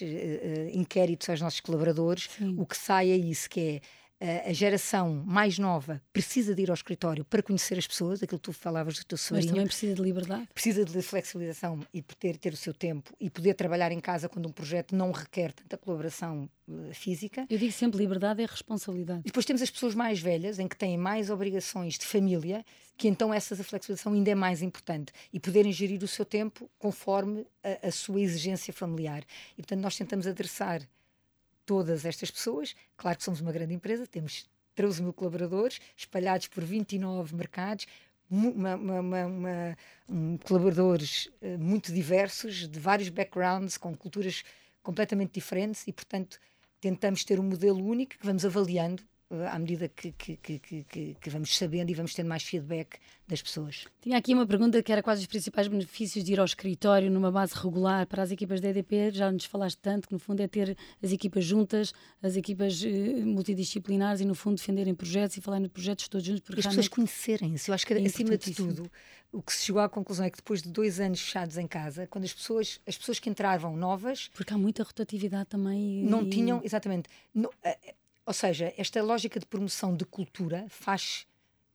inquéritos 0.72 1.30
aos 1.30 1.40
nossos 1.40 1.60
colaboradores, 1.60 2.28
Sim. 2.36 2.56
o 2.58 2.66
que 2.66 2.76
sai 2.76 3.10
é 3.10 3.16
isso, 3.16 3.48
que 3.48 3.60
é 3.60 3.80
a 4.20 4.52
geração 4.52 5.22
mais 5.26 5.58
nova 5.58 6.00
precisa 6.12 6.54
de 6.54 6.62
ir 6.62 6.70
ao 6.70 6.74
escritório 6.74 7.24
para 7.24 7.42
conhecer 7.42 7.76
as 7.76 7.86
pessoas, 7.86 8.22
aquilo 8.22 8.38
que 8.38 8.44
tu 8.44 8.52
falavas 8.52 8.98
do 8.98 9.04
teu 9.04 9.18
sobrinho. 9.18 9.46
Mas 9.46 9.50
também 9.52 9.66
precisa 9.66 9.94
de 9.94 10.02
liberdade. 10.02 10.48
Precisa 10.54 10.84
de 10.84 11.02
flexibilização 11.02 11.80
e 11.92 12.00
poder 12.00 12.38
ter 12.38 12.52
o 12.52 12.56
seu 12.56 12.72
tempo 12.72 13.12
e 13.20 13.28
poder 13.28 13.54
trabalhar 13.54 13.92
em 13.92 14.00
casa 14.00 14.28
quando 14.28 14.46
um 14.48 14.52
projeto 14.52 14.96
não 14.96 15.12
requer 15.12 15.52
tanta 15.52 15.76
colaboração 15.76 16.48
uh, 16.66 16.94
física. 16.94 17.46
Eu 17.50 17.58
digo 17.58 17.72
sempre 17.72 17.98
liberdade 17.98 18.42
é 18.42 18.46
responsabilidade. 18.46 19.20
E 19.20 19.26
depois 19.26 19.44
temos 19.44 19.60
as 19.60 19.70
pessoas 19.70 19.94
mais 19.94 20.18
velhas, 20.18 20.58
em 20.58 20.66
que 20.66 20.76
têm 20.76 20.96
mais 20.96 21.28
obrigações 21.28 21.98
de 21.98 22.06
família, 22.06 22.64
que 22.96 23.08
então 23.08 23.34
essa 23.34 23.54
flexibilização 23.56 24.14
ainda 24.14 24.30
é 24.30 24.34
mais 24.34 24.62
importante 24.62 25.12
e 25.32 25.38
poderem 25.38 25.72
gerir 25.72 26.02
o 26.02 26.08
seu 26.08 26.24
tempo 26.24 26.70
conforme 26.78 27.46
a, 27.62 27.88
a 27.88 27.90
sua 27.90 28.20
exigência 28.20 28.72
familiar. 28.72 29.22
E 29.52 29.56
portanto 29.56 29.80
nós 29.80 29.96
tentamos 29.96 30.26
adressar 30.26 30.80
todas 31.66 32.04
estas 32.04 32.30
pessoas. 32.30 32.74
Claro 32.96 33.18
que 33.18 33.24
somos 33.24 33.40
uma 33.40 33.52
grande 33.52 33.74
empresa, 33.74 34.06
temos 34.06 34.48
13 34.74 35.02
mil 35.02 35.12
colaboradores 35.12 35.80
espalhados 35.96 36.46
por 36.46 36.64
29 36.64 37.34
mercados, 37.34 37.86
uma, 38.30 38.74
uma, 38.74 39.00
uma, 39.00 39.76
um, 40.08 40.38
colaboradores 40.38 41.28
uh, 41.42 41.58
muito 41.58 41.92
diversos, 41.92 42.68
de 42.68 42.78
vários 42.78 43.08
backgrounds, 43.08 43.76
com 43.76 43.94
culturas 43.94 44.42
completamente 44.82 45.32
diferentes 45.32 45.86
e, 45.86 45.92
portanto, 45.92 46.38
tentamos 46.80 47.24
ter 47.24 47.40
um 47.40 47.44
modelo 47.44 47.84
único 47.84 48.16
que 48.18 48.26
vamos 48.26 48.44
avaliando 48.44 49.02
à 49.30 49.58
medida 49.58 49.88
que, 49.88 50.12
que, 50.12 50.36
que, 50.36 51.16
que, 51.20 51.30
vamos 51.30 51.56
sabendo 51.56 51.90
e 51.90 51.94
vamos 51.94 52.14
tendo 52.14 52.28
mais 52.28 52.44
feedback 52.44 52.98
das 53.26 53.42
pessoas. 53.42 53.84
Tinha 54.00 54.16
aqui 54.16 54.32
uma 54.32 54.46
pergunta 54.46 54.80
que 54.80 54.92
era 54.92 55.02
quais 55.02 55.18
os 55.18 55.26
principais 55.26 55.66
benefícios 55.66 56.24
de 56.24 56.32
ir 56.32 56.38
ao 56.38 56.44
escritório 56.44 57.10
numa 57.10 57.32
base 57.32 57.52
regular 57.54 58.06
para 58.06 58.22
as 58.22 58.30
equipas 58.30 58.60
da 58.60 58.68
EDP. 58.68 59.10
Já 59.12 59.32
nos 59.32 59.44
falaste 59.44 59.78
tanto 59.78 60.06
que, 60.06 60.14
no 60.14 60.20
fundo, 60.20 60.40
é 60.42 60.46
ter 60.46 60.76
as 61.02 61.10
equipas 61.10 61.44
juntas, 61.44 61.92
as 62.22 62.36
equipas 62.36 62.80
eh, 62.84 63.24
multidisciplinares 63.24 64.20
e, 64.20 64.24
no 64.24 64.34
fundo, 64.34 64.58
defenderem 64.58 64.94
projetos 64.94 65.36
e 65.36 65.40
falarem 65.40 65.64
de 65.64 65.72
projetos 65.72 66.06
todos 66.06 66.24
juntos. 66.24 66.42
Porque 66.42 66.60
as 66.60 66.66
pessoas 66.66 66.86
conhecerem-se. 66.86 67.68
Eu 67.68 67.74
acho 67.74 67.84
que, 67.84 67.94
é 67.94 68.06
acima 68.06 68.38
de 68.38 68.54
tudo, 68.54 68.88
o 69.32 69.42
que 69.42 69.52
se 69.52 69.64
chegou 69.64 69.82
à 69.82 69.88
conclusão 69.88 70.24
é 70.24 70.30
que 70.30 70.36
depois 70.36 70.62
de 70.62 70.70
dois 70.70 71.00
anos 71.00 71.20
fechados 71.20 71.58
em 71.58 71.66
casa, 71.66 72.06
quando 72.06 72.24
as 72.24 72.32
pessoas, 72.32 72.80
as 72.86 72.96
pessoas 72.96 73.18
que 73.18 73.28
entravam 73.28 73.76
novas. 73.76 74.30
Porque 74.34 74.54
há 74.54 74.58
muita 74.58 74.84
rotatividade 74.84 75.46
também. 75.46 76.04
Não 76.04 76.22
e... 76.22 76.30
tinham, 76.30 76.60
exatamente. 76.62 77.08
Não, 77.34 77.50
ou 78.26 78.34
seja, 78.34 78.74
esta 78.76 79.00
lógica 79.02 79.38
de 79.38 79.46
promoção 79.46 79.96
de 79.96 80.04
cultura 80.04 80.66
faz 80.68 81.26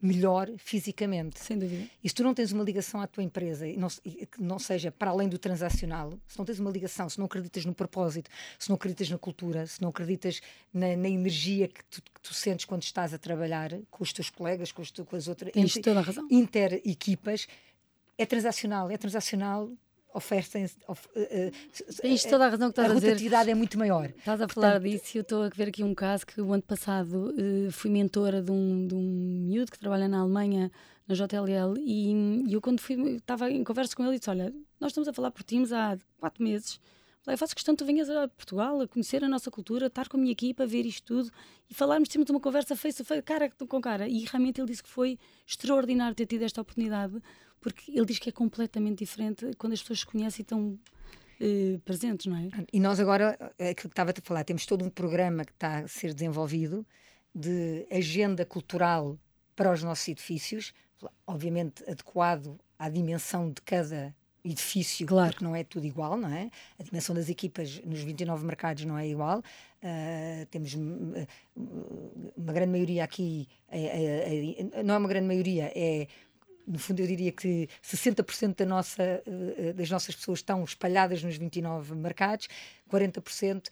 melhor 0.02 0.50
fisicamente. 0.58 1.40
Sem 1.40 1.58
dúvida. 1.58 1.88
E 2.04 2.10
se 2.10 2.16
tu 2.16 2.24
não 2.24 2.34
tens 2.34 2.52
uma 2.52 2.64
ligação 2.64 3.00
à 3.00 3.08
tua 3.08 3.24
empresa, 3.24 3.68
e 3.68 3.78
não, 3.78 3.88
que 3.88 4.42
não 4.42 4.58
seja 4.58 4.92
para 4.92 5.12
além 5.12 5.30
do 5.30 5.38
transacional, 5.38 6.12
se 6.28 6.38
não 6.38 6.44
tens 6.44 6.60
uma 6.60 6.72
ligação, 6.72 7.08
se 7.08 7.20
não 7.20 7.28
acreditas 7.28 7.64
no 7.66 7.74
propósito, 7.74 8.30
se 8.58 8.68
não 8.68 8.76
acreditas 8.76 9.10
na 9.10 9.18
cultura, 9.18 9.68
se 9.68 9.82
não 9.82 9.90
acreditas 9.90 10.42
na, 10.74 10.96
na 10.98 11.08
energia 11.08 11.68
que 11.68 11.84
tu, 11.86 12.02
que 12.02 12.22
tu, 12.22 12.34
sentes 12.34 12.66
quando 12.66 12.82
estás 12.82 13.14
a 13.14 13.18
trabalhar 13.18 13.72
com 13.92 14.04
os 14.04 14.12
teus 14.12 14.30
colegas, 14.30 14.72
com, 14.72 14.82
os, 14.82 14.92
com 14.92 15.16
as 15.16 15.28
outras 15.28 15.54
Tens 15.54 15.78
inter, 15.78 15.84
toda 15.84 16.00
a 16.00 16.04
razão. 16.04 16.28
inter-equipas, 16.32 17.48
é 18.18 18.26
transacional. 18.26 18.90
É 18.90 18.98
transacional 18.98 19.72
oferecem. 20.14 20.66
Of, 20.88 21.08
uh, 21.16 22.02
Tens 22.02 22.24
toda 22.24 22.46
a 22.46 22.50
razão 22.50 22.72
que 22.72 22.80
estás 22.80 22.90
a, 22.90 22.92
a 22.92 22.96
dizer. 22.96 23.08
A 23.08 23.10
rotatividade 23.12 23.50
é 23.50 23.56
muito 23.56 23.78
maior. 23.78 24.06
Estás 24.06 24.42
a 24.42 24.48
falar 24.48 24.80
Portanto, 24.80 24.92
disso 24.92 25.16
e 25.16 25.20
eu 25.20 25.22
estou 25.22 25.44
a 25.44 25.50
ver 25.50 25.70
aqui 25.70 25.84
um 25.84 25.94
caso 25.94 26.26
que 26.26 26.42
o 26.42 26.54
ano 26.54 26.64
passado 26.64 27.34
uh, 27.34 27.72
fui 27.72 27.90
mentora 27.90 28.42
de 28.42 28.52
um, 28.52 28.88
de 28.88 28.96
um 28.96 29.46
miúdo 29.48 29.72
que 29.72 29.80
trabalha 29.80 30.08
na 30.08 30.20
Alemanha, 30.20 30.72
na 31.08 31.16
JLL, 31.16 31.78
e, 31.78 32.14
e 32.48 32.54
eu 32.54 32.62
quando 32.62 32.80
fui, 32.80 33.16
estava 33.16 33.50
em 33.52 33.64
conversa 33.64 33.96
com 33.96 34.04
ele 34.04 34.16
e 34.16 34.20
disse: 34.20 34.30
Olha, 34.30 34.54
nós 34.80 34.92
estamos 34.92 35.08
a 35.08 35.14
falar 35.14 35.32
por 35.32 35.44
Teams 35.44 35.72
há 35.72 35.98
quatro 36.20 36.44
meses. 36.44 36.80
Eu 37.28 37.38
faço 37.38 37.54
questão 37.54 37.76
que 37.76 37.84
tu 37.84 37.86
venhas 37.86 38.10
a 38.10 38.28
Portugal 38.28 38.82
a 38.82 38.88
conhecer 38.88 39.24
a 39.24 39.30
nossa 39.30 39.52
cultura, 39.52 39.86
estar 39.86 40.10
com 40.10 40.18
a 40.18 40.20
minha 40.20 40.32
equipa, 40.32 40.66
ver 40.66 40.88
isto 40.88 41.06
tudo 41.06 41.32
e 41.70 41.74
falarmos, 41.74 42.10
termos 42.10 42.28
uma 42.32 42.40
conversa 42.40 42.76
face 42.76 43.04
a 43.04 43.06
face, 43.06 43.22
cara 43.22 43.50
com 43.68 43.80
cara. 43.80 44.08
E 44.08 44.26
realmente 44.26 44.60
ele 44.60 44.68
disse 44.68 44.82
que 44.82 44.90
foi 44.90 45.20
extraordinário 45.46 46.16
ter 46.16 46.26
tido 46.26 46.42
esta 46.42 46.62
oportunidade, 46.62 47.22
porque 47.62 47.92
ele 47.92 48.06
diz 48.06 48.20
que 48.20 48.30
é 48.30 48.32
completamente 48.32 49.00
diferente 49.00 49.52
quando 49.58 49.74
as 49.74 49.82
pessoas 49.82 50.00
se 50.00 50.06
conhecem 50.06 50.42
e 50.42 50.44
estão 50.44 50.80
eh, 51.40 51.80
presentes, 51.86 52.26
não 52.26 52.38
é? 52.38 52.50
E 52.74 52.80
nós 52.80 53.00
agora, 53.00 53.38
é 53.58 53.70
aquilo 53.70 53.90
que 53.90 53.94
estava 53.94 54.12
a 54.12 54.14
falar, 54.22 54.44
temos 54.44 54.66
todo 54.66 54.84
um 54.84 54.90
programa 54.90 55.46
que 55.46 55.52
está 55.52 55.80
a 55.80 55.88
ser 55.88 56.14
desenvolvido 56.14 56.86
de 57.34 57.88
agenda 57.92 58.46
cultural 58.46 59.18
para 59.56 59.72
os 59.72 59.82
nossos 59.82 60.08
edifícios, 60.08 60.74
obviamente 61.26 61.84
adequado 61.90 62.60
à 62.78 62.90
dimensão 62.90 63.50
de 63.50 63.62
cada 63.62 64.14
edifício, 64.44 65.06
claro. 65.06 65.32
porque 65.32 65.44
não 65.44 65.56
é 65.56 65.64
tudo 65.64 65.86
igual, 65.86 66.18
não 66.18 66.30
é? 66.30 66.50
A 66.80 66.84
dimensão 66.84 67.16
das 67.16 67.30
equipas 67.30 67.80
nos 67.86 68.02
29 68.02 68.46
mercados 68.46 68.86
não 68.86 68.98
é 68.98 69.08
igual. 69.08 69.40
Uh, 69.40 70.46
temos 70.50 70.74
uh, 70.74 71.28
uma 72.36 72.54
grande 72.54 72.72
maioria 72.72 73.04
aqui, 73.04 73.48
é, 73.70 73.82
é, 73.82 74.80
é, 74.80 74.84
não 74.84 74.96
é 74.96 74.98
uma 74.98 75.08
grande 75.08 75.28
maioria, 75.28 75.72
é 75.76 76.08
no 76.72 76.80
fundo 76.80 77.02
eu 77.02 77.08
diria 77.08 77.32
que 77.32 77.68
60% 77.84 78.56
da 78.56 78.66
nossa, 78.66 79.24
uh, 79.26 79.74
das 79.74 79.90
nossas 79.90 80.16
pessoas 80.16 80.40
estão 80.40 80.64
espalhadas 80.64 81.24
nos 81.24 81.38
29 81.38 81.96
mercados, 81.96 82.48
40% 82.90 83.68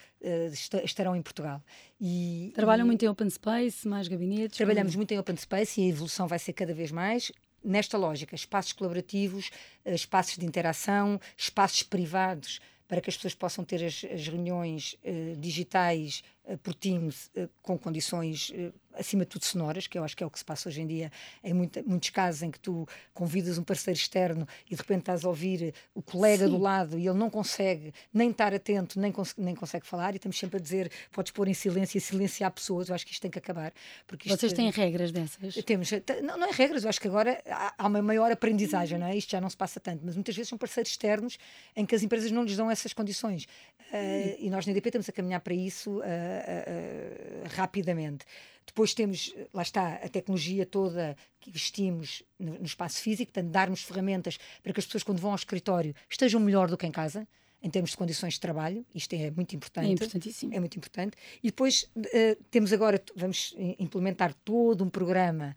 estarão 0.84 1.16
em 1.16 1.22
Portugal. 1.22 1.62
E, 2.00 2.52
Trabalham 2.56 2.86
e, 2.86 2.88
muito 2.88 3.04
em 3.04 3.08
open 3.08 3.30
space, 3.30 3.88
mais 3.88 4.08
gabinetes? 4.08 4.58
Trabalhamos 4.58 4.96
muito 4.96 5.12
em 5.14 5.20
open 5.20 5.36
space 5.36 5.82
e 5.82 5.86
a 5.86 5.88
evolução 5.88 6.28
vai 6.28 6.40
ser 6.40 6.54
cada 6.54 6.74
vez 6.74 6.92
mais 6.92 7.32
nesta 7.64 7.98
lógica, 7.98 8.36
espaços 8.36 8.74
colaborativos, 8.74 9.50
eh, 9.86 9.94
espaços 9.94 10.38
de 10.38 10.46
interação, 10.46 11.20
espaços 11.38 11.84
privados 11.84 12.60
para 12.88 13.02
que 13.02 13.10
as 13.10 13.16
pessoas 13.16 13.36
possam 13.36 13.64
ter 13.64 13.86
as, 13.86 14.04
as 14.12 14.28
reuniões 14.28 14.96
uh, 15.04 15.36
digitais 15.38 16.24
por 16.58 16.74
Teams 16.74 17.32
uh, 17.36 17.50
com 17.62 17.78
condições 17.78 18.52
acima 19.00 19.24
de 19.24 19.30
tudo 19.30 19.46
sonoras, 19.46 19.88
que 19.88 19.98
eu 19.98 20.04
acho 20.04 20.16
que 20.16 20.24
é 20.24 20.28
o 20.28 20.30
que 20.30 20.40
se 20.40 20.46
passa 20.46 20.70
hoje 20.70 20.82
em 20.82 20.88
dia 20.88 21.12
em 21.44 21.54
muita, 21.54 21.82
muitos 21.84 22.10
casos 22.10 22.44
em 22.44 22.52
que 22.52 22.60
tu 22.60 22.88
convidas 23.14 23.58
um 23.58 23.64
parceiro 23.64 23.98
externo 23.98 24.48
e 24.70 24.76
de 24.76 24.82
repente 24.82 25.02
estás 25.02 25.24
a 25.24 25.30
ouvir 25.30 25.74
o 25.94 26.02
colega 26.02 26.46
Sim. 26.46 26.52
do 26.52 26.58
lado 26.58 27.00
e 27.00 27.08
ele 27.08 27.18
não 27.18 27.30
consegue 27.30 27.94
nem 28.14 28.30
estar 28.30 28.54
atento, 28.54 29.00
nem, 29.00 29.12
cons 29.12 29.34
nem 29.38 29.56
consegue 29.56 29.86
falar 29.86 30.14
e 30.14 30.18
estamos 30.18 30.38
sempre 30.38 30.58
a 30.58 30.60
dizer, 30.60 30.92
podes 31.12 31.32
pôr 31.32 31.48
em 31.48 31.54
silêncio 31.54 31.98
e 31.98 32.02
silenciar 32.02 32.52
pessoas, 32.52 32.90
eu 32.90 32.96
acho 32.96 33.06
que 33.06 33.14
isto 33.14 33.22
tem 33.22 33.32
que 33.32 33.40
acabar. 33.40 33.72
Porque 34.06 34.30
Vocês 34.30 34.54
têm 34.54 34.70
regras 34.70 35.12
dessas? 35.12 35.56
Temos, 35.64 35.90
não, 36.24 36.38
não 36.38 36.48
é 36.48 36.52
regras, 36.52 36.84
eu 36.84 36.90
acho 36.90 37.00
que 37.00 37.08
agora 37.08 37.42
há, 37.78 37.88
uma 37.88 38.02
maior 38.02 38.32
aprendizagem, 38.32 38.98
não 38.98 39.08
é? 39.08 39.16
Isto 39.16 39.32
já 39.32 39.42
não 39.42 39.50
se 39.50 39.58
passa 39.58 39.80
tanto, 39.80 40.02
mas 40.06 40.16
muitas 40.16 40.36
vezes 40.36 40.50
são 40.50 40.58
parceiros 40.58 40.92
externos 40.92 41.38
em 41.76 41.86
que 41.86 41.96
as 41.96 42.04
empresas 42.04 42.32
não 42.32 42.44
lhes 42.44 42.58
dão 42.58 42.70
essas 42.70 42.94
condições. 42.94 43.46
Uh, 43.92 44.38
e 44.38 44.50
nós 44.52 44.66
na 44.68 44.72
EDP 44.72 44.90
estamos 44.90 45.10
a 45.10 45.12
caminhar 45.12 45.40
para 45.42 45.54
isso 45.54 46.00
uh, 46.00 46.04
uh, 46.40 47.48
rapidamente. 47.56 48.26
Depois 48.66 48.94
temos, 48.94 49.34
lá 49.54 49.64
está, 49.64 49.96
a 49.96 50.10
tecnologia 50.10 50.66
toda 50.66 51.18
que 51.40 51.50
investimos 51.50 52.24
no, 52.38 52.54
no, 52.60 52.66
espaço 52.66 53.02
físico, 53.02 53.32
portanto, 53.32 53.52
darmos 53.52 53.82
ferramentas 53.82 54.38
para 54.62 54.72
que 54.72 54.80
as 54.80 54.86
pessoas, 54.86 55.04
quando 55.04 55.20
vão 55.20 55.32
ao 55.32 55.36
escritório, 55.36 55.96
estejam 56.10 56.40
melhor 56.40 56.70
do 56.70 56.78
que 56.78 56.86
em 56.86 56.92
casa, 56.92 57.28
em 57.62 57.70
termos 57.70 57.92
de 57.92 57.98
condições 57.98 58.36
de 58.36 58.40
trabalho. 58.40 58.86
Isto 58.94 59.14
é 59.16 59.32
muito 59.32 59.56
importante. 59.56 59.88
É 59.88 59.92
importantíssimo. 59.92 60.54
É 60.54 60.60
muito 60.60 60.78
importante. 60.78 61.18
E 61.42 61.48
depois 61.48 61.90
uh, 61.98 62.44
temos 62.52 62.72
agora, 62.72 63.02
vamos 63.16 63.56
implementar 63.80 64.34
todo 64.46 64.84
um 64.84 64.90
programa 64.90 65.56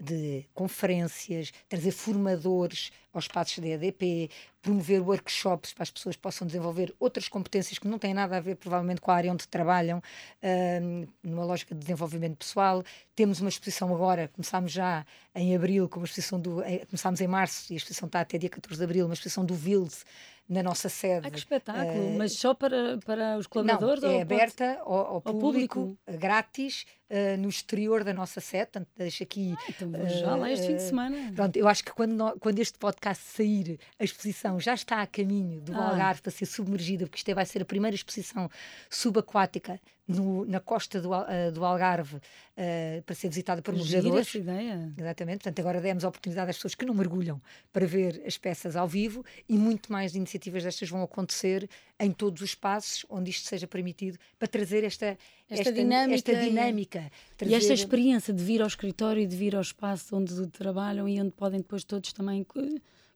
de 0.00 0.44
conferências, 0.54 1.52
trazer 1.68 1.90
formadores 1.90 2.92
aos 3.12 3.24
espaços 3.24 3.58
da 3.58 3.68
EDP, 3.68 4.30
promover 4.60 5.00
workshops 5.00 5.72
para 5.72 5.82
as 5.84 5.90
pessoas 5.90 6.16
possam 6.16 6.46
desenvolver 6.46 6.94
outras 6.98 7.28
competências 7.28 7.78
que 7.78 7.86
não 7.86 7.98
têm 7.98 8.12
nada 8.12 8.36
a 8.36 8.40
ver, 8.40 8.56
provavelmente, 8.56 9.00
com 9.00 9.10
a 9.10 9.14
área 9.14 9.32
onde 9.32 9.46
trabalham, 9.46 9.98
uh, 9.98 11.08
numa 11.22 11.44
lógica 11.44 11.74
de 11.74 11.80
desenvolvimento 11.80 12.38
pessoal. 12.38 12.82
Temos 13.14 13.40
uma 13.40 13.48
exposição 13.48 13.94
agora, 13.94 14.28
começámos 14.28 14.72
já 14.72 15.06
em 15.34 15.54
abril, 15.54 15.88
com 15.88 16.00
uma 16.00 16.06
exposição 16.06 16.40
do. 16.40 16.62
Eh, 16.62 16.84
começámos 16.86 17.20
em 17.20 17.26
março 17.26 17.72
e 17.72 17.74
a 17.74 17.76
exposição 17.76 18.06
está 18.06 18.20
até 18.20 18.38
dia 18.38 18.50
14 18.50 18.78
de 18.78 18.84
abril, 18.84 19.06
uma 19.06 19.14
exposição 19.14 19.44
do 19.44 19.54
Vils 19.54 20.04
na 20.48 20.62
nossa 20.62 20.88
sede. 20.88 21.26
Ah, 21.26 21.30
que 21.30 21.38
espetáculo! 21.38 22.14
Uh, 22.14 22.18
Mas 22.18 22.32
só 22.32 22.54
para, 22.54 22.98
para 23.04 23.36
os 23.36 23.46
colaboradores? 23.46 24.02
Não, 24.02 24.10
é 24.10 24.22
aberta 24.22 24.78
ao, 24.80 24.94
ao, 24.94 25.20
público, 25.20 25.80
público, 25.80 25.98
grátis, 26.18 26.86
uh, 27.10 27.36
no 27.38 27.48
exterior 27.48 28.02
da 28.02 28.14
nossa 28.14 28.40
sede. 28.40 28.70
Portanto, 28.72 28.88
deixo 28.96 29.22
aqui. 29.22 29.54
Ah, 29.58 29.64
então 29.68 29.90
vou 29.90 30.08
já 30.08 30.36
lá 30.36 30.50
este 30.50 30.66
fim 30.66 30.76
de 30.76 30.82
semana. 30.82 31.32
Pronto, 31.34 31.56
eu 31.56 31.68
acho 31.68 31.84
que 31.84 31.92
quando, 31.92 32.38
quando 32.40 32.58
este 32.60 32.78
podcast 32.78 33.22
sair, 33.24 33.78
a 33.98 34.04
exposição 34.04 34.47
já 34.60 34.74
está 34.74 35.02
a 35.02 35.06
caminho 35.06 35.60
do 35.60 35.74
ah. 35.74 35.90
Algarve 35.90 36.22
para 36.22 36.30
ser 36.30 36.46
submergida, 36.46 37.06
porque 37.06 37.18
isto 37.18 37.34
vai 37.34 37.44
ser 37.44 37.62
a 37.62 37.64
primeira 37.64 37.96
exposição 37.96 38.48
subaquática 38.88 39.80
no, 40.08 40.46
na 40.46 40.58
costa 40.58 41.00
do, 41.00 41.10
uh, 41.10 41.52
do 41.52 41.64
Algarve 41.64 42.16
uh, 42.16 43.02
para 43.04 43.14
ser 43.14 43.28
visitada 43.28 43.60
por 43.60 43.74
mergulhadores. 43.74 44.34
ideia. 44.34 44.92
Exatamente. 44.96 45.38
Portanto, 45.40 45.60
agora 45.60 45.80
demos 45.80 46.04
a 46.04 46.08
oportunidade 46.08 46.50
às 46.50 46.56
pessoas 46.56 46.74
que 46.74 46.86
não 46.86 46.94
mergulham 46.94 47.40
para 47.70 47.86
ver 47.86 48.22
as 48.26 48.38
peças 48.38 48.74
ao 48.74 48.88
vivo 48.88 49.22
e 49.46 49.58
muito 49.58 49.92
mais 49.92 50.14
iniciativas 50.14 50.62
destas 50.62 50.88
vão 50.88 51.02
acontecer 51.02 51.68
em 52.00 52.10
todos 52.10 52.40
os 52.40 52.50
espaços 52.50 53.04
onde 53.10 53.30
isto 53.30 53.46
seja 53.46 53.66
permitido 53.66 54.18
para 54.38 54.48
trazer 54.48 54.82
esta, 54.82 55.18
esta, 55.50 55.68
esta 55.68 55.72
dinâmica, 55.72 56.14
esta 56.14 56.34
dinâmica 56.34 57.12
trazer... 57.36 57.52
e 57.52 57.56
esta 57.56 57.74
experiência 57.74 58.32
de 58.32 58.42
vir 58.42 58.62
ao 58.62 58.68
escritório 58.68 59.22
e 59.22 59.26
de 59.26 59.36
vir 59.36 59.54
ao 59.54 59.62
espaço 59.62 60.16
onde 60.16 60.46
trabalham 60.48 61.06
e 61.06 61.20
onde 61.20 61.32
podem 61.32 61.60
depois 61.60 61.84
todos 61.84 62.12
também 62.12 62.46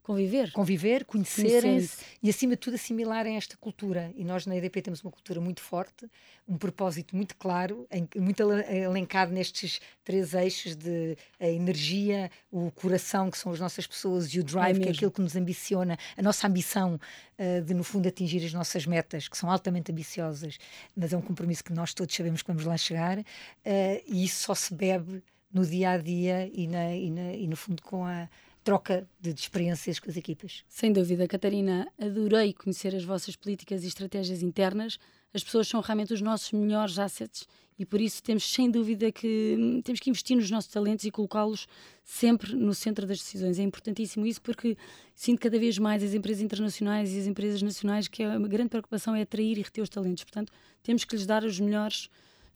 Conviver. 0.03 0.51
Conviver, 0.51 1.05
conhecerem-se 1.05 1.99
e, 2.21 2.29
acima 2.29 2.55
de 2.55 2.59
tudo, 2.59 2.75
assimilarem 2.75 3.37
esta 3.37 3.57
cultura. 3.57 4.12
E 4.17 4.25
nós 4.25 4.47
na 4.47 4.57
EDP 4.57 4.83
temos 4.83 5.01
uma 5.01 5.12
cultura 5.12 5.41
muito 5.41 5.61
forte, 5.61 6.11
um 6.47 6.59
propósito 6.59 7.15
muito 7.15 7.37
claro, 7.37 7.87
muito 8.17 8.43
elencado 8.43 9.33
nestes 9.33 9.81
três 10.03 10.35
eixos 10.35 10.75
de 10.75 11.17
a 11.38 11.47
energia, 11.47 12.31
o 12.51 12.73
coração, 12.73 13.31
que 13.31 13.38
são 13.38 13.53
as 13.53 13.61
nossas 13.61 13.87
pessoas, 13.87 14.35
e 14.35 14.41
o 14.41 14.45
drive, 14.45 14.79
é 14.79 14.83
que 14.83 14.88
é 14.88 14.93
aquilo 14.93 15.11
que 15.12 15.21
nos 15.21 15.37
ambiciona, 15.37 15.97
a 16.17 16.23
nossa 16.23 16.49
ambição 16.49 16.99
uh, 17.38 17.62
de, 17.62 17.73
no 17.73 17.85
fundo, 17.85 18.09
atingir 18.09 18.45
as 18.45 18.53
nossas 18.53 18.85
metas, 18.85 19.29
que 19.29 19.38
são 19.38 19.49
altamente 19.49 19.93
ambiciosas, 19.93 20.59
mas 20.97 21.12
é 21.12 21.17
um 21.17 21.23
compromisso 21.23 21.62
que 21.62 21.73
nós 21.73 21.95
todos 21.95 22.12
sabemos 22.12 22.43
que 22.43 22.49
vamos 22.49 22.65
lá 22.65 22.77
chegar, 22.77 23.19
uh, 23.19 23.25
e 23.65 24.25
isso 24.25 24.43
só 24.43 24.55
se 24.55 24.75
bebe 24.75 25.23
no 25.53 25.65
dia 25.65 25.91
a 25.91 25.99
dia 25.99 26.51
e, 26.53 26.67
na, 26.67 26.93
e, 26.93 27.11
na, 27.11 27.33
e 27.35 27.47
no 27.47 27.57
fundo, 27.57 27.83
com 27.83 28.05
a 28.05 28.29
troca 28.62 29.09
de 29.20 29.31
experiências 29.31 29.98
com 29.98 30.11
as 30.11 30.16
equipas. 30.16 30.64
Sem 30.68 30.92
dúvida, 30.92 31.27
Catarina, 31.27 31.88
adorei 32.01 32.53
conhecer 32.53 32.94
as 32.94 33.05
vossas 33.05 33.37
políticas 33.37 33.85
e 33.85 33.88
estratégias 33.88 34.42
internas. 34.42 34.98
As 35.35 35.42
pessoas 35.42 35.66
são 35.66 35.81
realmente 35.81 36.12
os 36.12 36.20
nossos 36.20 36.53
melhores 36.53 36.98
assets 36.98 37.46
e 37.79 37.85
por 37.85 38.01
isso 38.01 38.22
temos 38.22 38.44
sem 38.44 38.70
dúvida 38.70 39.11
que 39.11 39.57
hum, 39.59 39.83
temos 39.83 39.98
que 39.98 40.11
investir 40.11 40.37
nos 40.37 40.51
nossos 40.51 40.70
talentos 40.70 41.05
e 41.05 41.11
colocá-los 41.11 41.66
sempre 42.05 42.55
no 42.55 42.75
centro 42.75 43.07
das 43.07 43.18
decisões. 43.18 43.59
É 43.59 43.62
importantíssimo 43.62 44.27
isso 44.27 44.40
porque 44.40 44.77
sinto 45.14 45.40
cada 45.40 45.59
vez 45.59 45.79
mais 45.79 46.03
as 46.03 46.14
empresas 46.14 46.42
internacionais 46.42 47.12
e 47.12 47.18
as 47.18 47.27
empresas 47.27 47.62
nacionais 47.62 48.07
que 48.07 48.22
a 48.22 48.38
grande 48.38 48.68
preocupação 48.68 49.14
é 49.14 49.22
atrair 49.22 49.59
e 49.59 49.62
reter 49.62 49.83
os 49.83 49.88
talentos. 49.88 50.22
Portanto, 50.22 50.53
temos 50.83 51.05
que 51.05 51.16
lhes 51.16 51.27
dar 51.27 51.44
as 51.44 51.59
melhores 51.59 52.09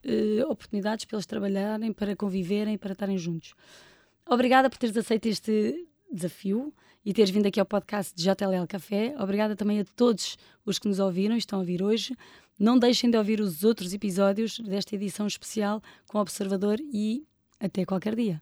uh, 0.05 0.49
oportunidades 0.49 1.03
para 1.03 1.17
eles 1.17 1.25
trabalharem, 1.25 1.91
para 1.91 2.15
conviverem, 2.15 2.77
para 2.77 2.93
estarem 2.93 3.17
juntos. 3.17 3.53
Obrigada 4.25 4.69
por 4.69 4.77
teres 4.77 4.95
aceito 4.95 5.27
este 5.27 5.87
desafio 6.11 6.73
e 7.05 7.13
teres 7.13 7.29
vindo 7.29 7.45
aqui 7.45 7.59
ao 7.59 7.65
podcast 7.65 8.13
de 8.15 8.23
JLL 8.23 8.67
Café. 8.67 9.15
Obrigada 9.19 9.55
também 9.55 9.79
a 9.79 9.85
todos 9.95 10.37
os 10.65 10.77
que 10.77 10.87
nos 10.87 10.99
ouviram 10.99 11.35
e 11.35 11.39
estão 11.39 11.59
a 11.59 11.61
ouvir 11.61 11.81
hoje. 11.81 12.15
Não 12.59 12.77
deixem 12.77 13.09
de 13.09 13.17
ouvir 13.17 13.39
os 13.39 13.63
outros 13.63 13.93
episódios 13.93 14.59
desta 14.59 14.95
edição 14.95 15.27
especial 15.27 15.81
com 16.07 16.17
o 16.17 16.21
Observador 16.21 16.79
e 16.91 17.25
até 17.59 17.85
qualquer 17.85 18.15
dia. 18.15 18.41